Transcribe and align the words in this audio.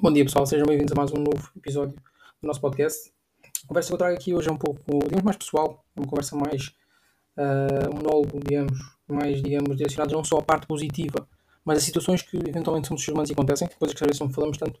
Bom 0.00 0.12
dia 0.12 0.24
pessoal, 0.24 0.46
sejam 0.46 0.64
bem-vindos 0.64 0.92
a 0.92 0.94
mais 0.94 1.10
um 1.10 1.16
novo 1.16 1.50
episódio 1.56 1.96
do 2.40 2.46
nosso 2.46 2.60
podcast. 2.60 3.12
A 3.64 3.66
conversa 3.66 3.88
que 3.88 3.94
eu 3.94 3.98
trago 3.98 4.14
aqui 4.14 4.32
hoje 4.32 4.48
é 4.48 4.52
um 4.52 4.56
pouco, 4.56 4.80
digamos, 4.86 5.24
mais 5.24 5.36
pessoal, 5.36 5.84
é 5.96 6.00
uma 6.00 6.06
conversa 6.06 6.36
mais 6.36 6.68
uh, 7.36 7.92
monólogo, 7.92 8.38
digamos, 8.38 8.78
mais, 9.08 9.42
digamos, 9.42 9.76
direcionada 9.76 10.12
não 10.12 10.22
só 10.22 10.38
à 10.38 10.42
parte 10.42 10.68
positiva, 10.68 11.26
mas 11.64 11.78
a 11.78 11.80
situações 11.80 12.22
que 12.22 12.36
eventualmente 12.36 12.86
são 12.86 12.94
dos 12.94 13.08
humanos 13.08 13.28
e 13.28 13.32
acontecem, 13.32 13.68
coisas 13.76 13.96
que 13.96 14.04
às 14.04 14.06
vezes 14.06 14.20
não 14.20 14.30
falamos 14.30 14.56
tanto, 14.56 14.78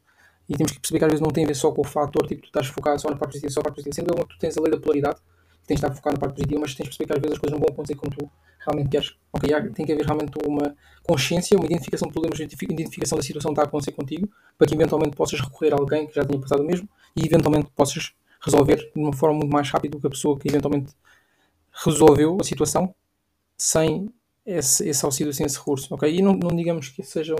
e 0.48 0.56
temos 0.56 0.70
que 0.70 0.78
perceber 0.78 1.00
que 1.00 1.04
às 1.06 1.10
vezes 1.10 1.20
não 1.20 1.32
tem 1.32 1.42
a 1.42 1.48
ver 1.48 1.54
só 1.54 1.72
com 1.72 1.80
o 1.80 1.84
fator, 1.84 2.24
tipo, 2.24 2.42
tu 2.42 2.46
estás 2.46 2.68
focado 2.68 3.00
só 3.00 3.10
na 3.10 3.16
parte 3.16 3.32
positiva, 3.32 3.50
só 3.50 3.58
na 3.58 3.64
parte 3.64 3.82
positiva, 3.82 3.94
sendo 3.96 4.24
que 4.24 4.34
tu 4.36 4.38
tens 4.38 4.56
a 4.56 4.60
lei 4.60 4.70
da 4.70 4.78
polaridade, 4.78 5.20
tens 5.68 5.78
de 5.80 5.84
estar 5.84 5.94
focado 5.94 6.14
na 6.14 6.20
parte 6.20 6.34
positiva, 6.34 6.60
mas 6.60 6.74
tens 6.74 6.84
de 6.84 6.96
perceber 6.96 7.06
que 7.06 7.12
às 7.12 7.18
vezes 7.20 7.32
as 7.34 7.38
coisas 7.38 7.52
não 7.52 7.60
vão 7.60 7.72
acontecer 7.72 7.94
como 7.94 8.10
tu 8.10 8.30
realmente 8.58 8.88
queres. 8.88 9.16
Ok, 9.32 9.70
tem 9.72 9.86
que 9.86 9.92
haver 9.92 10.06
realmente 10.06 10.32
uma 10.46 10.74
consciência, 11.02 11.56
uma 11.56 11.66
identificação 11.66 12.08
de 12.08 12.12
problemas, 12.12 12.40
identificação 12.40 13.16
da 13.16 13.22
situação 13.22 13.50
que 13.50 13.52
está 13.52 13.62
a 13.62 13.66
acontecer 13.66 13.92
contigo, 13.92 14.28
para 14.56 14.66
que 14.66 14.74
eventualmente 14.74 15.14
possas 15.14 15.40
recorrer 15.40 15.74
a 15.74 15.76
alguém 15.76 16.06
que 16.06 16.14
já 16.14 16.24
tenha 16.24 16.40
passado 16.40 16.62
o 16.62 16.66
mesmo 16.66 16.88
e 17.14 17.24
eventualmente 17.24 17.70
possas 17.76 18.12
resolver 18.40 18.76
de 18.76 19.00
uma 19.00 19.12
forma 19.12 19.38
muito 19.38 19.52
mais 19.52 19.68
rápida 19.68 19.96
do 19.96 20.00
que 20.00 20.06
a 20.06 20.10
pessoa 20.10 20.38
que 20.38 20.48
eventualmente 20.48 20.92
resolveu 21.84 22.38
a 22.40 22.44
situação 22.44 22.94
sem 23.56 24.08
esse, 24.46 24.88
esse 24.88 25.04
auxílio, 25.04 25.32
sem 25.32 25.44
esse 25.44 25.58
recurso. 25.58 25.94
Ok, 25.94 26.10
e 26.10 26.22
não, 26.22 26.32
não 26.32 26.56
digamos 26.56 26.88
que 26.88 27.02
sejam. 27.02 27.36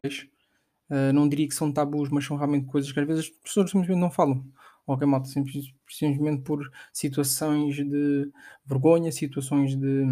Uh, 0.90 1.12
não 1.12 1.28
diria 1.28 1.46
que 1.46 1.54
são 1.54 1.70
tabus, 1.70 2.08
mas 2.08 2.24
são 2.24 2.36
realmente 2.36 2.66
coisas 2.66 2.90
que 2.90 2.98
às 2.98 3.06
vezes 3.06 3.24
as 3.26 3.30
pessoas 3.30 3.70
simplesmente 3.70 4.00
não 4.00 4.10
falam. 4.10 4.42
Ok, 4.88 5.06
malta, 5.06 5.28
simplesmente 5.28 6.42
por 6.42 6.72
situações 6.94 7.76
de 7.76 8.32
vergonha, 8.64 9.12
situações 9.12 9.76
de 9.76 10.06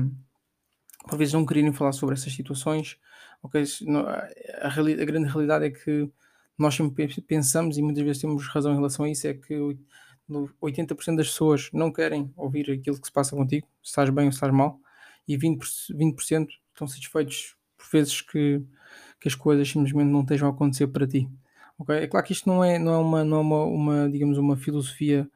por 1.09 1.17
vezes 1.17 1.33
não 1.33 1.47
quererem 1.47 1.73
falar 1.73 1.93
sobre 1.93 2.15
essas 2.15 2.35
situações. 2.35 2.99
Okay? 3.43 3.65
A, 4.61 4.69
a, 4.69 5.05
grande 5.07 5.31
realidade 5.31 5.65
é 5.65 5.71
que 5.71 6.11
nós 6.59 6.75
sempre 6.75 7.09
pensamos, 7.23 7.79
e 7.79 7.83
muitas 7.83 8.05
vezes 8.05 8.21
temos 8.21 8.47
razão 8.49 8.73
em 8.73 8.77
relação 8.77 9.07
a 9.07 9.11
isso, 9.11 9.27
é 9.27 9.33
que 9.33 9.55
80% 10.29 11.17
das 11.17 11.29
pessoas 11.29 11.71
não 11.73 11.91
querem 11.91 12.31
ouvir 12.37 12.71
aquilo 12.71 13.01
que 13.01 13.07
se 13.07 13.13
passa 13.13 13.35
contigo, 13.35 13.67
se 13.83 13.89
estás 13.89 14.11
bem 14.11 14.27
ou 14.27 14.33
se 14.33 14.37
estás 14.37 14.53
mal, 14.53 14.79
e 15.27 15.39
20%, 15.39 15.97
20 15.97 16.19
estão 16.75 16.87
satisfeitos 16.87 17.57
por 17.79 17.87
vezes 17.91 18.21
que, 18.21 18.63
que 19.19 19.29
as 19.29 19.35
coisas 19.35 19.67
simplesmente 19.71 20.11
não 20.11 20.21
estejam 20.21 20.49
a 20.49 20.51
acontecer 20.51 20.89
para 20.89 21.07
ti. 21.07 21.31
Okay? 21.79 21.97
É 21.97 22.07
claro 22.07 22.27
que 22.27 22.33
isto 22.33 22.49
não 22.49 22.65
é, 22.65 22.79
não 22.79 22.93
é, 22.95 22.99
uma, 22.99 23.25
não 23.25 23.37
é 23.39 23.41
uma, 23.41 23.65
uma 23.65 24.11
digamos, 24.11 24.39
uma 24.39 24.57
filosofia 24.57 25.31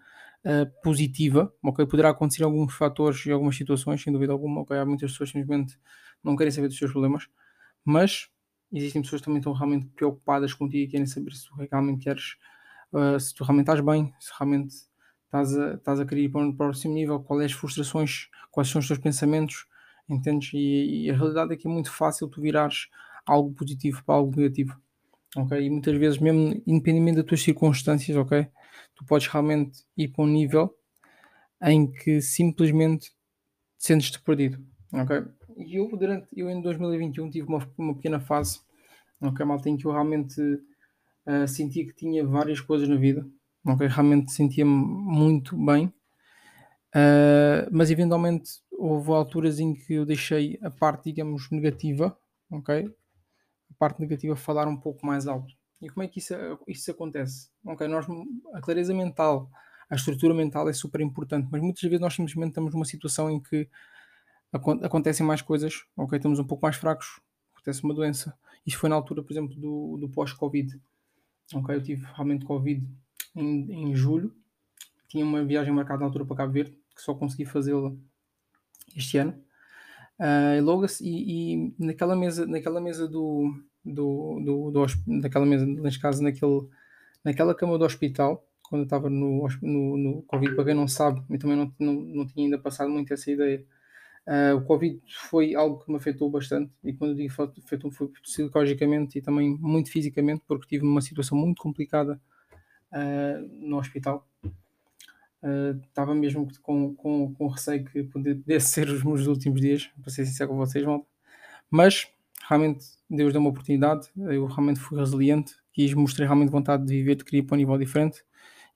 uh, 0.45 0.83
positiva, 0.83 1.53
ok? 1.63 1.87
Poderá 1.87 2.11
acontecer 2.11 2.43
alguns 2.45 2.75
fatores 2.75 3.25
e 3.27 3.31
algumas 3.31 3.57
situações, 3.57 4.03
sem 4.03 4.13
dúvida 4.13 4.33
alguma, 4.33 4.63
ok? 4.63 4.77
Há 4.77 4.87
muitas 4.87 5.13
pessoas 5.13 5.31
que 5.33 5.39
simplesmente 5.39 5.79
não 6.23 6.37
querem 6.37 6.51
saber 6.51 6.69
dos 6.69 6.79
seus 6.79 6.91
problemas, 6.91 7.29
mas 7.85 8.29
existem 8.73 9.03
pessoas 9.03 9.21
que 9.21 9.27
também 9.27 9.39
estão 9.39 9.53
realmente 9.53 9.87
preocupadas 9.89 10.55
contigo 10.55 10.85
e 10.85 10.89
querem 10.89 11.07
saber 11.07 11.33
se 11.33 11.47
tu 11.47 11.55
realmente 11.71 12.05
queres, 12.05 12.37
uh, 12.93 13.19
se 13.19 13.35
tu 13.35 13.45
realmente 13.45 13.69
estás 13.69 13.81
bem, 13.81 14.15
se 14.19 14.31
realmente 14.39 14.75
estás 15.25 15.57
a, 15.57 15.75
estás 15.75 16.01
a 16.01 16.07
querer 16.07 16.23
ir 16.25 16.29
para 16.31 16.41
um 16.43 16.55
próximo 16.55 16.95
nível, 16.95 17.21
quais 17.21 17.45
as 17.45 17.53
frustrações, 17.53 18.29
quais 18.51 18.69
são 18.69 18.81
os 18.81 18.87
teus 18.87 18.99
pensamentos, 18.99 19.67
entendes? 20.09 20.53
E, 20.55 21.05
e, 21.07 21.11
a 21.11 21.15
realidade 21.17 21.53
é 21.55 21.57
que 21.57 21.69
é 21.69 21.71
muito 21.71 21.91
fácil 21.93 22.29
tu 22.29 22.41
virares 22.41 22.89
algo 23.27 23.53
positivo 23.55 24.03
para 24.05 24.17
algo 24.17 24.35
negativo, 24.37 24.81
ok? 25.37 25.61
E 25.61 25.71
muitas 25.71 25.97
vezes, 25.97 26.19
mesmo 26.19 26.63
independente 26.67 27.17
das 27.17 27.25
tuas 27.27 27.43
circunstâncias, 27.43 28.17
ok? 28.17 28.49
tu 29.01 29.07
podes 29.07 29.27
realmente 29.29 29.83
ir 29.97 30.09
para 30.09 30.25
um 30.25 30.29
nível 30.29 30.75
em 31.63 31.91
que 31.91 32.21
simplesmente 32.21 33.11
sentes-te 33.79 34.21
perdido. 34.21 34.63
Ok? 34.93 35.25
E 35.57 35.77
eu, 35.77 35.89
durante, 35.97 36.29
eu 36.39 36.51
em 36.51 36.61
2021 36.61 37.31
tive 37.31 37.49
uma, 37.49 37.67
uma 37.79 37.95
pequena 37.95 38.21
fase, 38.21 38.61
ok, 39.21 39.45
malta, 39.45 39.69
em 39.71 39.77
que 39.77 39.87
eu 39.87 39.93
realmente 39.93 40.41
uh, 40.41 41.49
sentia 41.49 41.87
que 41.87 41.95
tinha 41.95 42.27
várias 42.27 42.61
coisas 42.61 42.89
na 42.89 42.97
vida, 42.97 43.27
ok, 43.67 43.87
realmente 43.87 44.33
sentia-me 44.33 44.71
muito 44.71 45.57
bem, 45.57 45.87
uh, 46.95 47.69
mas 47.71 47.91
eventualmente 47.91 48.51
houve 48.71 49.11
alturas 49.13 49.59
em 49.61 49.75
que 49.75 49.95
eu 49.95 50.07
deixei 50.07 50.59
a 50.63 50.71
parte, 50.71 51.05
digamos, 51.05 51.51
negativa, 51.51 52.17
ok, 52.51 52.91
parte 53.81 53.99
negativa 53.99 54.37
falar 54.37 54.69
um 54.69 54.77
pouco 54.77 55.07
mais 55.07 55.27
alto. 55.27 55.55
E 55.81 55.89
como 55.89 56.05
é 56.05 56.09
que 56.09 56.19
isso, 56.19 56.35
isso 56.69 56.91
acontece? 56.91 57.49
Ok, 57.65 57.89
nós, 57.89 58.07
a 58.53 58.61
clareza 58.61 58.93
mental, 58.93 59.51
a 59.89 59.95
estrutura 59.95 60.35
mental 60.35 60.69
é 60.69 60.73
super 60.75 61.01
importante, 61.01 61.49
mas 61.51 61.63
muitas 61.63 61.81
vezes 61.81 61.99
nós 61.99 62.15
simplesmente 62.15 62.51
estamos 62.51 62.75
numa 62.75 62.85
situação 62.85 63.31
em 63.31 63.41
que 63.41 63.67
acontecem 64.53 65.25
mais 65.25 65.41
coisas, 65.41 65.87
ok, 65.97 66.19
estamos 66.19 66.39
um 66.39 66.45
pouco 66.45 66.63
mais 66.63 66.77
fracos, 66.77 67.21
acontece 67.55 67.83
uma 67.83 67.95
doença. 67.95 68.37
Isso 68.67 68.77
foi 68.77 68.91
na 68.91 68.97
altura, 68.97 69.23
por 69.23 69.33
exemplo, 69.33 69.57
do, 69.57 69.97
do 69.99 70.09
pós-Covid. 70.11 70.79
Ok, 71.55 71.75
eu 71.75 71.83
tive 71.83 72.05
realmente 72.05 72.45
Covid 72.45 72.87
em, 73.35 73.73
em 73.73 73.95
julho, 73.95 74.37
tinha 75.09 75.25
uma 75.25 75.43
viagem 75.43 75.73
marcada 75.73 76.01
na 76.01 76.07
altura 76.07 76.27
para 76.27 76.37
Cabo 76.37 76.53
Verde, 76.53 76.77
que 76.95 77.01
só 77.01 77.15
consegui 77.15 77.47
fazê-la 77.47 77.93
este 78.95 79.17
ano. 79.17 79.33
Uh, 80.19 80.59
e 80.59 80.61
logo 80.61 80.85
e, 81.01 81.55
e, 81.55 81.75
naquela 81.79 82.15
mesa, 82.15 82.47
naquela 82.47 82.79
mesa 82.79 83.09
do, 83.09 83.55
do, 83.93 84.41
do, 84.41 84.71
do, 84.71 85.21
daquela 85.21 85.47
mesa, 85.47 85.67
neste 85.67 86.01
caso, 86.01 86.23
naquele, 86.23 86.69
naquela 87.25 87.55
cama 87.55 87.79
do 87.79 87.85
hospital, 87.85 88.47
quando 88.63 88.83
eu 88.83 88.85
estava 88.85 89.11
no, 89.11 89.49
no, 89.61 89.97
no 89.97 90.23
Covid, 90.23 90.55
para 90.55 90.65
quem 90.67 90.75
não 90.75 90.87
sabe, 90.87 91.23
eu 91.29 91.39
também 91.39 91.57
não, 91.57 91.75
não, 91.79 91.93
não 91.95 92.27
tinha 92.27 92.47
ainda 92.47 92.59
passado 92.59 92.89
muito 92.89 93.13
essa 93.13 93.31
ideia. 93.31 93.65
Uh, 94.27 94.57
o 94.57 94.65
Covid 94.65 95.01
foi 95.29 95.55
algo 95.55 95.83
que 95.85 95.91
me 95.91 95.97
afetou 95.97 96.31
bastante, 96.31 96.71
e 96.85 96.93
quando 96.93 97.11
eu 97.11 97.17
digo 97.17 97.35
afetou 97.65 97.91
foi 97.91 98.09
psicologicamente 98.23 99.19
e 99.19 99.23
também 99.23 99.57
muito 99.59 99.91
fisicamente, 99.91 100.43
porque 100.47 100.69
tive 100.69 100.85
uma 100.85 101.01
situação 101.01 101.37
muito 101.37 101.61
complicada 101.61 102.21
uh, 102.93 103.67
no 103.67 103.79
hospital. 103.79 104.29
Uh, 105.43 105.81
estava 105.89 106.15
mesmo 106.15 106.47
com, 106.63 106.95
com, 106.95 107.35
com 107.35 107.49
receio 107.49 107.85
que 107.85 108.05
pudesse 108.05 108.69
ser 108.69 108.89
os 108.89 109.03
meus 109.03 109.27
últimos 109.27 109.61
dias, 109.61 109.91
para 110.01 110.13
ser 110.13 110.27
sincero 110.27 110.51
com 110.51 110.57
vocês, 110.57 110.85
malta. 110.85 111.07
Mas 111.69 112.09
realmente 112.51 112.85
Deus 113.09 113.33
deu 113.33 113.41
uma 113.41 113.51
oportunidade, 113.51 114.09
eu 114.17 114.45
realmente 114.47 114.81
fui 114.81 114.99
resiliente, 114.99 115.55
quis 115.73 115.95
mostrei 115.95 116.27
realmente 116.27 116.51
vontade 116.51 116.85
de 116.85 116.93
viver, 116.93 117.15
de 117.15 117.25
querer 117.25 117.39
ir 117.39 117.43
para 117.45 117.55
um 117.55 117.59
nível 117.59 117.79
diferente 117.79 118.25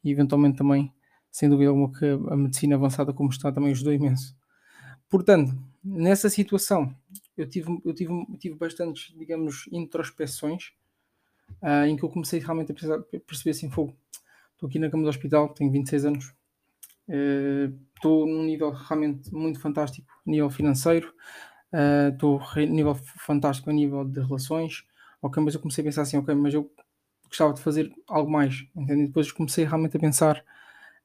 e 0.05 0.12
eventualmente 0.12 0.57
também, 0.57 0.95
sem 1.29 1.49
dúvida 1.49 1.71
alguma, 1.71 1.93
que 1.93 2.07
a 2.07 2.37
medicina 2.37 2.77
avançada 2.77 3.12
como 3.12 3.31
está 3.31 3.51
também 3.51 3.73
ajudou 3.73 3.93
imenso. 3.93 4.37
Portanto, 5.11 5.53
nessa 5.83 6.31
situação, 6.31 6.95
eu 7.37 7.49
tive, 7.49 7.81
eu 7.85 7.93
tive, 7.93 8.12
tive 8.39 8.55
bastantes, 8.55 9.12
digamos, 9.19 9.69
introspeções 9.73 10.69
uh, 11.61 11.85
em 11.87 11.97
que 11.97 12.05
eu 12.05 12.09
comecei 12.09 12.39
realmente 12.39 12.71
a 12.71 12.75
precisar, 12.75 13.01
perceber 13.27 13.51
assim, 13.51 13.69
fogo, 13.71 13.97
estou 14.53 14.69
aqui 14.69 14.79
na 14.79 14.89
cama 14.89 15.03
do 15.03 15.09
hospital, 15.09 15.49
tenho 15.49 15.73
26 15.73 16.05
anos, 16.05 16.27
uh, 17.09 17.77
estou 17.97 18.25
num 18.25 18.45
nível 18.45 18.71
realmente 18.71 19.35
muito 19.35 19.59
fantástico, 19.59 20.06
nível 20.25 20.49
financeiro, 20.49 21.12
estou 22.12 22.39
uh, 22.39 22.43
a 22.57 22.61
nível 22.61 22.95
fantástico 22.95 23.71
a 23.71 23.73
nível 23.73 24.05
de 24.05 24.21
relações, 24.21 24.85
ok, 25.21 25.43
mas 25.43 25.55
eu 25.55 25.61
comecei 25.61 25.83
a 25.83 25.85
pensar 25.87 26.03
assim, 26.03 26.17
ok, 26.17 26.35
mas 26.35 26.55
eu 26.55 26.71
gostava 27.29 27.53
de 27.53 27.61
fazer 27.61 27.93
algo 28.09 28.31
mais, 28.31 28.67
entende? 28.77 29.07
depois 29.07 29.33
comecei 29.33 29.65
realmente 29.65 29.97
a 29.97 30.01
pensar 30.01 30.45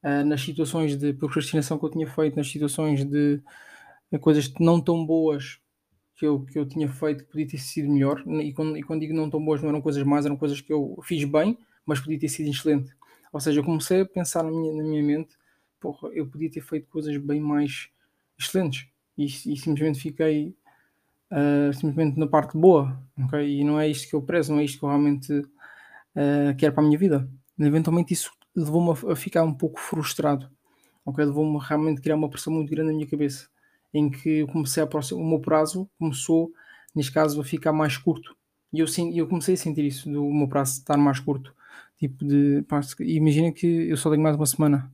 uh, 0.04 0.26
nas 0.26 0.42
situações 0.42 0.96
de 0.98 1.14
procrastinação 1.14 1.78
que 1.80 1.86
eu 1.86 1.90
tinha 1.92 2.08
feito, 2.08 2.36
nas 2.36 2.50
situações 2.50 3.04
de, 3.04 3.42
de 4.12 4.20
coisas 4.20 4.54
não 4.60 4.80
tão 4.82 5.06
boas 5.06 5.60
que 6.16 6.26
eu, 6.26 6.42
que 6.46 6.60
eu 6.60 6.68
tinha 6.68 6.90
feito 6.90 7.24
que 7.24 7.32
podia 7.32 7.48
ter 7.48 7.58
sido 7.58 7.90
melhor, 7.90 8.24
e 8.28 8.54
quando, 8.54 8.78
e 8.78 8.84
quando 8.84 9.02
digo 9.02 9.14
não 9.14 9.30
tão 9.30 9.44
boas 9.44 9.62
não 9.62 9.70
eram 9.70 9.82
coisas 9.82 10.04
más, 10.04 10.26
eram 10.26 10.38
coisas 10.38 10.62
que 10.62 10.72
eu 10.74 11.00
fiz 11.04 11.24
bem, 11.24 11.58
mas 11.86 12.00
podia 12.00 12.20
ter 12.20 12.30
sido 12.30 12.50
excelente. 12.50 12.92
Ou 13.32 13.40
seja, 13.40 13.60
eu 13.60 13.64
comecei 13.64 14.02
a 14.02 14.06
pensar 14.06 14.44
na 14.44 14.52
minha, 14.52 14.74
na 14.74 14.84
minha 14.84 15.04
mente, 15.04 15.36
porra, 15.80 16.10
eu 16.10 16.28
podia 16.28 16.50
ter 16.52 16.62
feito 16.62 16.88
coisas 16.90 17.16
bem 17.18 17.40
mais 17.40 17.90
excelentes 18.38 18.88
e, 19.18 19.26
e 19.26 19.58
simplesmente 19.58 20.00
fiquei 20.00 20.56
uh, 21.32 21.74
simplesmente 21.74 22.20
na 22.20 22.28
parte 22.28 22.58
boa, 22.58 23.02
ok? 23.18 23.40
E 23.40 23.64
não 23.64 23.80
é 23.80 23.88
isto 23.88 24.10
que 24.10 24.16
eu 24.16 24.22
prezo, 24.22 24.54
não 24.54 24.60
é 24.60 24.64
isto 24.66 24.80
que 24.80 24.86
eu 24.86 24.90
realmente 24.90 25.34
uh, 25.34 26.56
quero 26.58 26.74
para 26.74 26.84
a 26.84 26.88
minha 26.88 26.98
vida. 26.98 27.30
Eventualmente 27.58 28.14
isso 28.14 28.32
levou-me 28.56 29.12
a, 29.12 29.16
ficar 29.16 29.44
um 29.44 29.54
pouco 29.54 29.80
frustrado, 29.80 30.50
ok? 31.06 31.24
Levou-me 31.24 31.60
realmente 31.62 32.00
a 32.00 32.02
criar 32.02 32.16
uma 32.16 32.30
pressão 32.30 32.54
muito 32.54 32.70
grande 32.70 32.90
na 32.90 32.96
minha 32.96 33.08
cabeça, 33.08 33.48
em 33.94 34.10
que 34.10 34.40
eu 34.40 34.48
comecei 34.48 34.84
a 34.84 34.88
o 34.88 35.24
meu 35.24 35.40
prazo 35.40 35.90
começou, 35.98 36.52
neste 36.96 37.12
caso, 37.12 37.40
a 37.40 37.44
ficar 37.44 37.74
mais 37.74 37.98
curto. 37.98 38.36
E 38.72 38.80
eu, 38.80 38.86
eu 39.16 39.28
comecei 39.28 39.56
a 39.56 39.58
sentir 39.58 39.84
isso, 39.86 40.10
do 40.10 40.24
meu 40.24 40.48
prazo 40.48 40.80
estar 40.80 40.98
mais 40.98 41.20
curto. 41.20 41.54
Tipo 41.98 42.24
de, 42.26 42.64
imagina 43.00 43.52
que 43.52 43.66
eu 43.90 43.98
só 43.98 44.10
tenho 44.10 44.22
mais 44.24 44.36
uma 44.36 44.46
semana. 44.46 44.92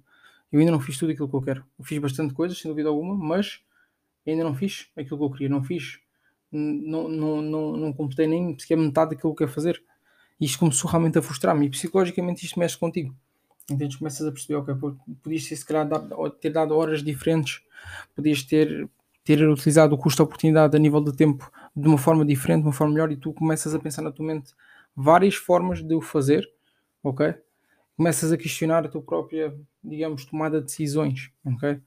Eu 0.51 0.59
ainda 0.59 0.71
não 0.71 0.79
fiz 0.79 0.97
tudo 0.97 1.11
aquilo 1.11 1.29
que 1.29 1.35
eu 1.35 1.41
quero. 1.41 1.65
Eu 1.77 1.85
fiz 1.85 1.99
bastante 1.99 2.33
coisas, 2.33 2.57
sem 2.57 2.71
dúvida 2.71 2.89
alguma, 2.89 3.15
mas 3.15 3.59
ainda 4.25 4.43
não 4.43 4.55
fiz 4.55 4.87
aquilo 4.95 5.17
que 5.17 5.23
eu 5.25 5.29
queria, 5.31 5.49
não 5.49 5.63
fiz, 5.63 5.99
não, 6.55 7.07
não, 7.07 7.41
não, 7.41 7.77
não 7.77 7.93
completei 7.93 8.27
nem 8.27 8.57
sequer 8.57 8.77
metade 8.77 9.11
daquilo 9.11 9.35
que 9.35 9.43
eu 9.43 9.47
quero 9.47 9.51
fazer. 9.51 9.81
Isto 10.39 10.59
começou 10.59 10.89
realmente 10.89 11.17
a 11.17 11.21
frustrar-me 11.21 11.65
e 11.65 11.69
psicologicamente 11.69 12.45
isto 12.45 12.59
mexe 12.59 12.77
contigo. 12.77 13.15
Entendes? 13.69 13.97
Começas 13.97 14.25
a 14.27 14.31
perceber, 14.31 14.55
ok, 14.55 14.75
podias 15.23 15.47
ter, 15.47 15.55
se 15.55 15.65
calhar, 15.65 15.87
ter 16.39 16.51
dado 16.51 16.75
horas 16.75 17.01
diferentes, 17.01 17.61
podias 18.15 18.43
ter, 18.43 18.87
ter 19.23 19.47
utilizado 19.47 19.95
o 19.95 19.97
custo-oportunidade 19.97 20.75
a 20.75 20.79
nível 20.79 21.01
de 21.01 21.15
tempo 21.15 21.49
de 21.75 21.87
uma 21.87 21.97
forma 21.97 22.25
diferente, 22.25 22.61
de 22.61 22.67
uma 22.67 22.73
forma 22.73 22.93
melhor, 22.93 23.11
e 23.11 23.17
tu 23.17 23.33
começas 23.33 23.73
a 23.73 23.79
pensar 23.79 24.01
na 24.01 24.11
tua 24.11 24.25
mente 24.25 24.53
várias 24.95 25.35
formas 25.35 25.81
de 25.81 25.95
o 25.95 26.01
fazer, 26.01 26.47
ok? 27.03 27.35
começas 27.95 28.31
a 28.31 28.37
questionar 28.37 28.85
a 28.85 28.89
tua 28.89 29.01
própria, 29.01 29.55
digamos, 29.83 30.25
tomada 30.25 30.59
de 30.59 30.65
decisões, 30.65 31.31
ok? 31.45 31.79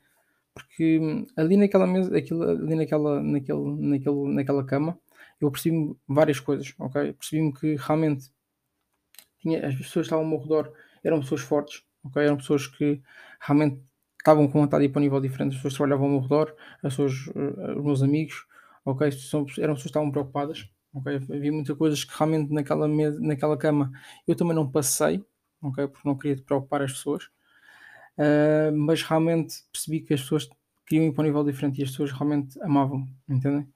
Porque 0.64 0.99
hum, 0.99 1.26
ali 1.37 1.56
naquela 1.56 1.87
mesa, 1.87 2.16
aquilo, 2.16 2.43
ali 2.43 2.75
naquela, 2.75 3.22
naquele, 3.22 3.76
naquele, 3.81 4.34
naquela 4.34 4.64
cama, 4.64 4.99
eu 5.40 5.50
percebi 5.50 5.96
várias 6.06 6.40
coisas, 6.40 6.75
ok? 6.78 7.12
Percebi-me 7.12 7.52
que 7.52 7.76
realmente 7.76 8.31
tinha, 9.40 9.66
as 9.66 9.75
pessoas 9.75 9.93
que 9.93 10.00
estavam 10.00 10.25
ao 10.25 10.31
meu 10.31 10.38
redor 10.40 10.72
eram 11.05 11.20
pessoas 11.20 11.40
fortes, 11.43 11.82
ok? 12.05 12.22
Eram 12.22 12.37
pessoas 12.37 12.66
que 12.66 13.00
realmente 13.40 13.81
estavam 14.19 14.49
com 14.49 14.60
vontade 14.60 14.82
de 14.82 14.90
ir 14.90 14.93
para 14.93 15.00
um 15.00 15.05
nível 15.05 15.20
diferente, 15.20 15.52
as 15.52 15.56
pessoas 15.56 15.75
que 15.75 15.78
trabalhavam 15.78 16.06
ao 16.06 16.12
meu 16.12 16.20
redor, 16.20 16.55
as 16.82 16.96
pessoas, 16.96 17.12
eh, 17.34 17.78
os 17.78 17.84
meus 17.84 18.02
amigos, 18.02 18.46
ok? 18.84 19.10
São, 19.12 19.46
eram 19.58 19.75
pessoas 19.75 19.82
que 19.82 19.88
estavam 19.88 20.10
preocupadas, 20.10 20.69
ok? 20.93 21.16
Havia 21.16 21.52
muitas 21.52 21.76
coisas 21.76 22.05
que 22.05 22.16
realmente 22.16 22.52
naquela, 22.52 22.88
naquela 22.88 23.56
cama 23.56 23.93
eu 24.26 24.34
também 24.34 24.55
não 24.55 24.70
passei, 24.70 25.25
ok? 25.62 25.87
Porque 25.88 26.08
não 26.08 26.16
queria 26.16 26.43
preocupar 26.43 26.82
as 26.82 26.93
pessoas, 26.93 27.31
uh, 28.19 28.76
mas 28.76 29.03
realmente 29.03 29.56
percebi 29.73 30.00
que 30.00 30.15
as 30.15 30.20
pessoas 30.20 30.49
queriam 30.87 31.06
ir 31.06 31.12
para 31.12 31.23
um 31.23 31.26
nível 31.26 31.44
diferente 31.44 31.81
e 31.81 31.85
as 31.85 31.91
pessoas 31.91 32.12
realmente 32.12 32.61
amavam, 32.62 33.06
entendem? 33.29 33.69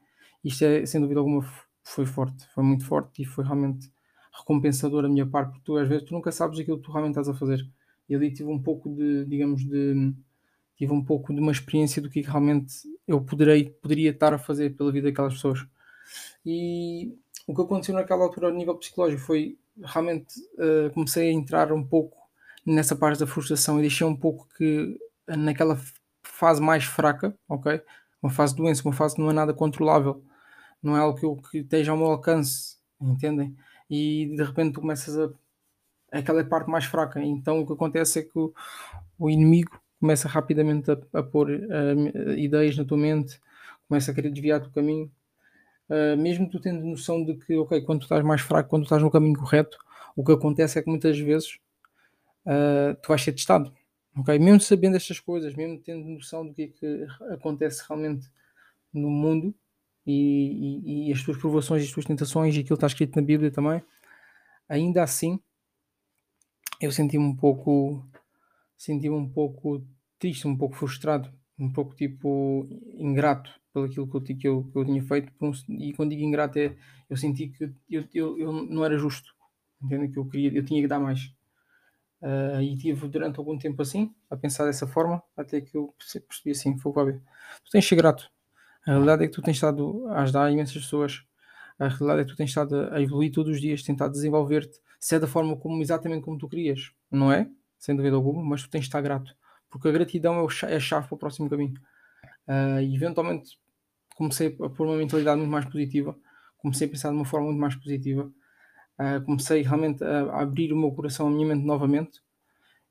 Isto 0.44 0.64
é, 0.64 0.86
sem 0.86 1.00
dúvida 1.00 1.20
alguma, 1.20 1.46
foi 1.84 2.06
forte, 2.06 2.46
foi 2.54 2.64
muito 2.64 2.84
forte 2.84 3.22
e 3.22 3.24
foi 3.24 3.44
realmente 3.44 3.90
recompensador 4.32 5.04
a 5.04 5.08
minha 5.08 5.26
parte, 5.26 5.50
porque 5.50 5.64
tu 5.64 5.76
às 5.76 5.88
vezes 5.88 6.04
tu 6.04 6.14
nunca 6.14 6.32
sabes 6.32 6.58
aquilo 6.58 6.78
que 6.78 6.84
tu 6.84 6.90
realmente 6.90 7.12
estás 7.12 7.28
a 7.28 7.34
fazer. 7.34 7.66
E 8.08 8.14
ali 8.14 8.32
tive 8.32 8.48
um 8.50 8.60
pouco 8.60 8.88
de, 8.90 9.24
digamos, 9.26 9.64
de 9.64 10.14
tive 10.76 10.92
um 10.92 11.04
pouco 11.04 11.32
de 11.32 11.40
uma 11.40 11.52
experiência 11.52 12.02
do 12.02 12.10
que 12.10 12.22
realmente 12.22 12.74
eu 13.06 13.20
poderei, 13.20 13.70
poderia 13.70 14.10
estar 14.10 14.34
a 14.34 14.38
fazer 14.38 14.70
pela 14.74 14.90
vida 14.90 15.08
daquelas 15.08 15.34
pessoas. 15.34 15.64
E 16.44 17.14
o 17.46 17.54
que 17.54 17.62
aconteceu 17.62 17.94
naquela 17.94 18.24
altura 18.24 18.48
a 18.48 18.52
nível 18.52 18.76
psicológico 18.76 19.22
foi 19.22 19.58
realmente 19.80 20.40
uh, 20.54 20.92
comecei 20.92 21.28
a 21.28 21.32
entrar 21.32 21.72
um 21.72 21.84
pouco 21.84 22.16
nessa 22.64 22.94
parte 22.96 23.20
da 23.20 23.26
frustração 23.26 23.78
e 23.78 23.82
deixei 23.82 24.06
um 24.06 24.16
pouco 24.16 24.48
que 24.56 24.98
naquela 25.26 25.78
fase 26.22 26.60
mais 26.60 26.84
fraca, 26.84 27.36
ok? 27.48 27.80
Uma 28.22 28.30
fase 28.30 28.54
de 28.54 28.62
doença, 28.62 28.82
uma 28.84 28.94
fase 28.94 29.16
que 29.16 29.20
não 29.20 29.30
é 29.30 29.32
nada 29.32 29.52
controlável, 29.52 30.24
não 30.82 30.96
é 30.96 31.00
algo 31.00 31.18
que, 31.18 31.24
eu, 31.24 31.36
que 31.36 31.58
esteja 31.58 31.92
ao 31.92 31.98
meu 31.98 32.06
alcance, 32.06 32.76
entendem? 33.00 33.56
E 33.90 34.34
de 34.36 34.42
repente 34.42 34.74
tu 34.74 34.80
começas 34.80 35.18
a. 35.18 35.30
aquela 36.10 36.44
parte 36.44 36.70
mais 36.70 36.84
fraca, 36.84 37.22
então 37.22 37.60
o 37.60 37.66
que 37.66 37.72
acontece 37.72 38.20
é 38.20 38.22
que 38.22 38.38
o, 38.38 38.52
o 39.18 39.30
inimigo 39.30 39.80
começa 40.00 40.28
rapidamente 40.28 40.90
a, 40.90 40.98
a 41.12 41.22
pôr 41.22 41.50
uh, 41.50 42.32
ideias 42.36 42.76
na 42.76 42.84
tua 42.84 42.98
mente, 42.98 43.40
começa 43.88 44.10
a 44.10 44.14
querer 44.14 44.30
desviar 44.30 44.60
o 44.62 44.70
caminho, 44.70 45.10
uh, 45.88 46.16
mesmo 46.16 46.48
tu 46.50 46.60
tendo 46.60 46.84
noção 46.84 47.24
de 47.24 47.34
que, 47.36 47.56
ok, 47.56 47.82
quando 47.82 48.00
tu 48.00 48.04
estás 48.04 48.24
mais 48.24 48.40
fraco, 48.40 48.68
quando 48.68 48.82
tu 48.82 48.86
estás 48.86 49.02
no 49.02 49.10
caminho 49.10 49.38
correto, 49.38 49.78
o 50.16 50.24
que 50.24 50.32
acontece 50.32 50.78
é 50.78 50.82
que 50.82 50.90
muitas 50.90 51.18
vezes 51.18 51.58
uh, 52.46 52.94
tu 53.02 53.08
vais 53.08 53.22
ser 53.22 53.32
testado, 53.32 53.72
ok? 54.16 54.38
Mesmo 54.38 54.60
sabendo 54.60 54.96
estas 54.96 55.20
coisas, 55.20 55.54
mesmo 55.54 55.78
tendo 55.80 56.08
noção 56.08 56.46
do 56.46 56.54
que 56.54 56.62
é 56.62 56.68
que 56.68 57.06
acontece 57.32 57.82
realmente 57.86 58.26
no 58.92 59.10
mundo 59.10 59.54
e, 60.06 60.82
e, 60.84 61.08
e 61.08 61.12
as 61.12 61.22
tuas 61.22 61.38
provações 61.38 61.82
e 61.82 61.86
as 61.86 61.92
tuas 61.92 62.06
tentações 62.06 62.54
e 62.54 62.60
aquilo 62.60 62.68
que 62.68 62.74
está 62.74 62.86
escrito 62.86 63.16
na 63.16 63.22
Bíblia 63.22 63.50
também, 63.50 63.82
ainda 64.68 65.02
assim 65.02 65.40
eu 66.80 66.90
senti-me 66.90 67.24
um 67.24 67.36
pouco 67.36 68.04
senti-me 68.76 69.14
um 69.14 69.28
pouco 69.28 69.86
triste, 70.18 70.46
um 70.48 70.56
pouco 70.56 70.74
frustrado, 70.74 71.32
um 71.58 71.72
pouco 71.72 71.94
tipo 71.94 72.66
ingrato 72.98 73.50
pelo 73.72 73.86
aquilo 73.86 74.08
que 74.08 74.16
eu, 74.16 74.36
que 74.36 74.48
eu, 74.48 74.64
que 74.64 74.78
eu 74.78 74.84
tinha 74.84 75.02
feito. 75.02 75.32
E 75.68 75.92
quando 75.94 76.10
digo 76.10 76.22
ingrato 76.22 76.58
é 76.58 76.76
eu 77.08 77.16
senti 77.16 77.48
que 77.48 77.64
eu, 77.90 78.04
eu, 78.12 78.38
eu 78.38 78.52
não 78.52 78.84
era 78.84 78.96
justo, 78.96 79.34
entende? 79.82 80.08
Que 80.08 80.18
eu 80.18 80.26
queria, 80.26 80.52
eu 80.52 80.64
tinha 80.64 80.80
que 80.80 80.88
dar 80.88 80.98
mais. 80.98 81.32
Uh, 82.22 82.62
e 82.62 82.76
tive 82.76 83.08
durante 83.08 83.38
algum 83.38 83.58
tempo 83.58 83.82
assim, 83.82 84.14
a 84.30 84.36
pensar 84.36 84.64
dessa 84.64 84.86
forma, 84.86 85.20
até 85.36 85.60
que 85.60 85.76
eu 85.76 85.92
percebi 85.98 86.52
assim: 86.52 86.78
foi 86.78 86.92
tu 86.92 87.70
tens 87.72 87.82
de 87.82 87.88
ser 87.88 87.96
grato. 87.96 88.30
A 88.86 88.92
realidade 88.92 89.24
é 89.24 89.26
que 89.26 89.32
tu 89.32 89.42
tens 89.42 89.56
estado 89.56 90.06
a 90.08 90.22
ajudar 90.22 90.50
imensas 90.50 90.74
pessoas. 90.74 91.24
A 91.78 91.88
realidade 91.88 92.20
é 92.20 92.24
que 92.24 92.30
tu 92.30 92.36
tens 92.36 92.50
estado 92.50 92.88
a 92.92 93.00
evoluir 93.00 93.32
todos 93.32 93.52
os 93.52 93.60
dias, 93.60 93.82
tentar 93.82 94.08
desenvolver-te, 94.08 94.78
se 95.00 95.16
é 95.16 95.18
da 95.18 95.26
forma 95.26 95.56
como 95.56 95.82
exatamente 95.82 96.22
como 96.22 96.38
tu 96.38 96.48
querias, 96.48 96.92
não 97.10 97.32
é? 97.32 97.48
sem 97.82 97.96
dúvida 97.96 98.14
alguma, 98.14 98.44
mas 98.44 98.62
tu 98.62 98.70
tens 98.70 98.82
de 98.82 98.86
estar 98.86 99.00
grato, 99.00 99.34
porque 99.68 99.88
a 99.88 99.90
gratidão 99.90 100.46
é, 100.62 100.76
a 100.76 100.80
chave 100.80 101.08
para 101.08 101.16
o 101.16 101.18
próximo 101.18 101.50
caminho. 101.50 101.74
Uh, 102.46 102.80
e 102.80 102.94
eventualmente 102.94 103.58
comecei 104.14 104.56
a 104.62 104.70
pôr 104.70 104.86
uma 104.86 104.96
mentalidade 104.96 105.38
muito 105.38 105.50
mais 105.50 105.64
positiva, 105.64 106.16
comecei 106.58 106.86
a 106.86 106.90
pensar 106.90 107.10
de 107.10 107.16
uma 107.16 107.24
forma 107.24 107.48
muito 107.48 107.58
mais 107.58 107.74
positiva, 107.74 108.30
uh, 109.02 109.24
comecei 109.24 109.62
realmente 109.62 110.02
a, 110.04 110.22
a, 110.24 110.42
abrir 110.42 110.72
o 110.72 110.76
meu 110.76 110.92
coração, 110.92 111.26
a 111.26 111.30
minha 111.30 111.46
mente 111.46 111.64
novamente, 111.64 112.20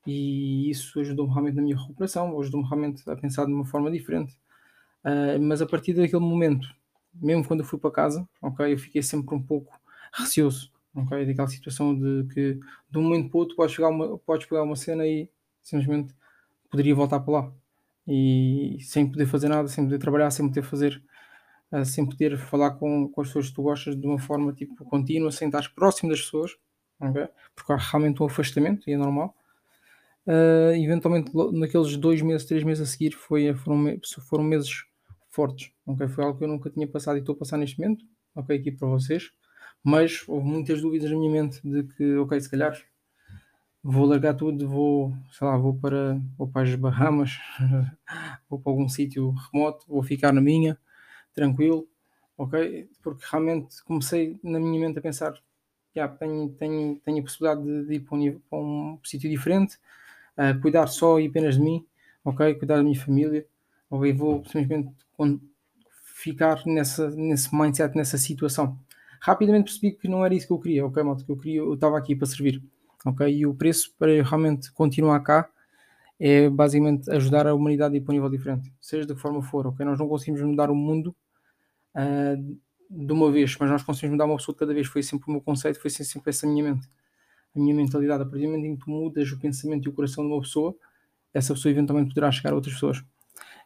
e 0.05 0.69
isso 0.69 0.99
ajudou-me 0.99 1.31
realmente 1.31 1.55
na 1.55 1.61
minha 1.61 1.77
recuperação, 1.77 2.39
ajudou-me 2.39 2.67
realmente 2.67 3.09
a 3.09 3.15
pensar 3.15 3.45
de 3.45 3.53
uma 3.53 3.65
forma 3.65 3.91
diferente. 3.91 4.33
Uh, 5.03 5.41
mas 5.41 5.61
a 5.61 5.65
partir 5.65 5.93
daquele 5.93 6.21
momento, 6.21 6.67
mesmo 7.13 7.45
quando 7.45 7.61
eu 7.61 7.65
fui 7.65 7.79
para 7.79 7.91
casa, 7.91 8.27
ok, 8.41 8.73
eu 8.73 8.77
fiquei 8.77 9.01
sempre 9.01 9.33
um 9.35 9.41
pouco 9.41 9.79
receoso 10.13 10.71
ok? 10.95 11.25
Daquela 11.25 11.47
situação 11.47 11.97
de 11.97 12.27
que 12.33 12.59
de 12.89 12.97
um 12.97 13.03
momento 13.03 13.29
para 13.29 13.37
o 13.37 13.39
outro 13.39 13.55
podes 13.55 13.75
pegar 13.75 13.89
uma, 13.89 14.17
podes 14.19 14.47
pegar 14.47 14.63
uma 14.63 14.75
cena 14.75 15.05
e 15.07 15.29
simplesmente 15.61 16.13
poderia 16.69 16.95
voltar 16.95 17.19
para 17.19 17.33
lá 17.33 17.51
e 18.07 18.77
sem 18.81 19.09
poder 19.09 19.25
fazer 19.25 19.47
nada, 19.47 19.67
sem 19.67 19.83
poder 19.85 19.99
trabalhar, 19.99 20.31
sem 20.31 20.47
poder 20.47 20.63
fazer, 20.63 21.01
uh, 21.71 21.85
sem 21.85 22.05
poder 22.05 22.37
falar 22.37 22.71
com, 22.71 23.07
com 23.09 23.21
as 23.21 23.27
pessoas 23.27 23.49
que 23.49 23.55
tu 23.55 23.63
gostas 23.63 23.99
de 23.99 24.05
uma 24.05 24.19
forma 24.19 24.53
tipo 24.53 24.83
contínua, 24.85 25.31
sem 25.31 25.47
estar 25.47 25.67
próximo 25.73 26.09
das 26.09 26.21
pessoas, 26.21 26.51
okay? 26.99 27.27
porque 27.55 27.73
há 27.73 27.77
realmente 27.77 28.21
um 28.21 28.25
afastamento 28.25 28.89
e 28.89 28.93
é 28.93 28.97
normal. 28.97 29.35
Uh, 30.27 30.75
eventualmente, 30.75 31.31
naqueles 31.53 31.97
dois 31.97 32.21
meses, 32.21 32.45
três 32.45 32.63
meses 32.63 32.87
a 32.87 32.91
seguir, 32.91 33.11
foi, 33.11 33.53
foram, 33.55 33.99
foram 34.29 34.43
meses 34.43 34.85
fortes. 35.29 35.71
Okay? 35.85 36.07
Foi 36.07 36.23
algo 36.23 36.37
que 36.37 36.43
eu 36.43 36.47
nunca 36.47 36.69
tinha 36.69 36.87
passado 36.87 37.17
e 37.17 37.19
estou 37.19 37.33
a 37.35 37.37
passar 37.39 37.57
neste 37.57 37.79
momento, 37.79 38.05
ok, 38.35 38.57
aqui 38.57 38.71
para 38.71 38.87
vocês 38.87 39.31
mas 39.83 40.23
houve 40.27 40.47
muitas 40.47 40.81
dúvidas 40.81 41.09
na 41.09 41.17
minha 41.17 41.31
mente 41.31 41.59
de 41.63 41.83
que, 41.83 42.15
ok, 42.17 42.39
se 42.39 42.49
calhar 42.49 42.77
vou 43.83 44.05
largar 44.05 44.35
tudo, 44.35 44.67
vou, 44.67 45.13
sei 45.31 45.47
lá, 45.47 45.57
vou 45.57 45.73
para, 45.75 46.21
vou 46.37 46.47
para 46.47 46.67
as 46.67 46.75
Bahamas, 46.75 47.31
vou 48.49 48.59
para 48.59 48.71
algum 48.71 48.87
sítio 48.87 49.33
remoto, 49.51 49.85
vou 49.87 50.03
ficar 50.03 50.31
na 50.31 50.41
minha, 50.41 50.77
tranquilo, 51.33 51.87
ok? 52.37 52.89
Porque 53.01 53.25
realmente 53.29 53.83
comecei 53.83 54.39
na 54.43 54.59
minha 54.59 54.79
mente 54.79 54.99
a 54.99 55.01
pensar, 55.01 55.33
já, 55.95 56.07
tenho, 56.07 56.49
tenho, 56.49 56.99
tenho 57.03 57.19
a 57.19 57.21
possibilidade 57.21 57.63
de, 57.63 57.85
de 57.87 57.93
ir 57.95 57.99
para 58.01 58.17
um, 58.17 58.39
para 58.49 58.59
um 58.59 58.99
sítio 59.03 59.29
diferente, 59.29 59.77
uh, 60.37 60.59
cuidar 60.61 60.87
só 60.87 61.19
e 61.19 61.27
apenas 61.27 61.55
de 61.55 61.61
mim, 61.61 61.85
ok? 62.23 62.55
Cuidar 62.55 62.77
da 62.77 62.83
minha 62.83 62.99
família, 62.99 63.45
ok? 63.89 64.13
Vou 64.13 64.43
simplesmente 64.45 64.93
ficar 66.15 66.65
nessa, 66.65 67.09
nesse 67.11 67.53
mindset, 67.55 67.95
nessa 67.95 68.17
situação 68.17 68.79
rapidamente 69.21 69.65
percebi 69.65 69.91
que 69.91 70.07
não 70.07 70.25
era 70.25 70.33
isso 70.33 70.47
que 70.47 70.53
eu 70.53 70.59
queria, 70.59 70.85
ok, 70.85 71.03
malta, 71.03 71.23
que 71.23 71.31
eu 71.31 71.37
queria, 71.37 71.59
eu 71.59 71.75
estava 71.75 71.97
aqui 71.97 72.15
para 72.15 72.27
servir, 72.27 72.61
ok, 73.05 73.31
e 73.31 73.45
o 73.45 73.53
preço 73.53 73.93
para 73.97 74.11
realmente 74.23 74.71
continuar 74.73 75.19
cá 75.21 75.47
é 76.23 76.49
basicamente 76.49 77.09
ajudar 77.09 77.47
a 77.47 77.53
humanidade 77.53 77.95
a 77.95 77.97
ir 77.97 78.01
para 78.01 78.11
um 78.11 78.15
nível 78.15 78.29
diferente, 78.29 78.71
seja 78.79 79.07
de 79.07 79.15
que 79.15 79.19
forma 79.19 79.41
for, 79.41 79.65
ok, 79.65 79.85
nós 79.85 79.97
não 79.97 80.07
conseguimos 80.07 80.41
mudar 80.41 80.69
o 80.69 80.75
mundo 80.75 81.15
uh, 81.95 82.57
de 82.89 83.11
uma 83.11 83.31
vez, 83.31 83.57
mas 83.59 83.69
nós 83.69 83.81
conseguimos 83.81 84.13
mudar 84.13 84.25
uma 84.25 84.37
pessoa 84.37 84.53
de 84.53 84.59
cada 84.59 84.73
vez, 84.73 84.87
foi 84.87 85.01
sempre 85.01 85.27
o 85.27 85.31
meu 85.31 85.41
conceito, 85.41 85.81
foi 85.81 85.89
sempre 85.89 86.29
essa 86.29 86.45
minha 86.45 86.63
mente, 86.63 86.87
a 87.55 87.59
minha 87.59 87.73
mentalidade, 87.73 88.21
a 88.21 88.25
partir 88.25 88.45
do 88.45 88.51
momento 88.51 88.65
em 88.65 88.75
que 88.75 88.85
tu 88.85 88.91
mudas 88.91 89.31
o 89.31 89.39
pensamento 89.39 89.87
e 89.87 89.89
o 89.89 89.93
coração 89.93 90.23
de 90.23 90.31
uma 90.31 90.41
pessoa, 90.41 90.75
essa 91.33 91.53
pessoa 91.53 91.71
eventualmente 91.71 92.09
poderá 92.09 92.31
chegar 92.31 92.51
a 92.51 92.55
outras 92.55 92.75
pessoas. 92.75 93.03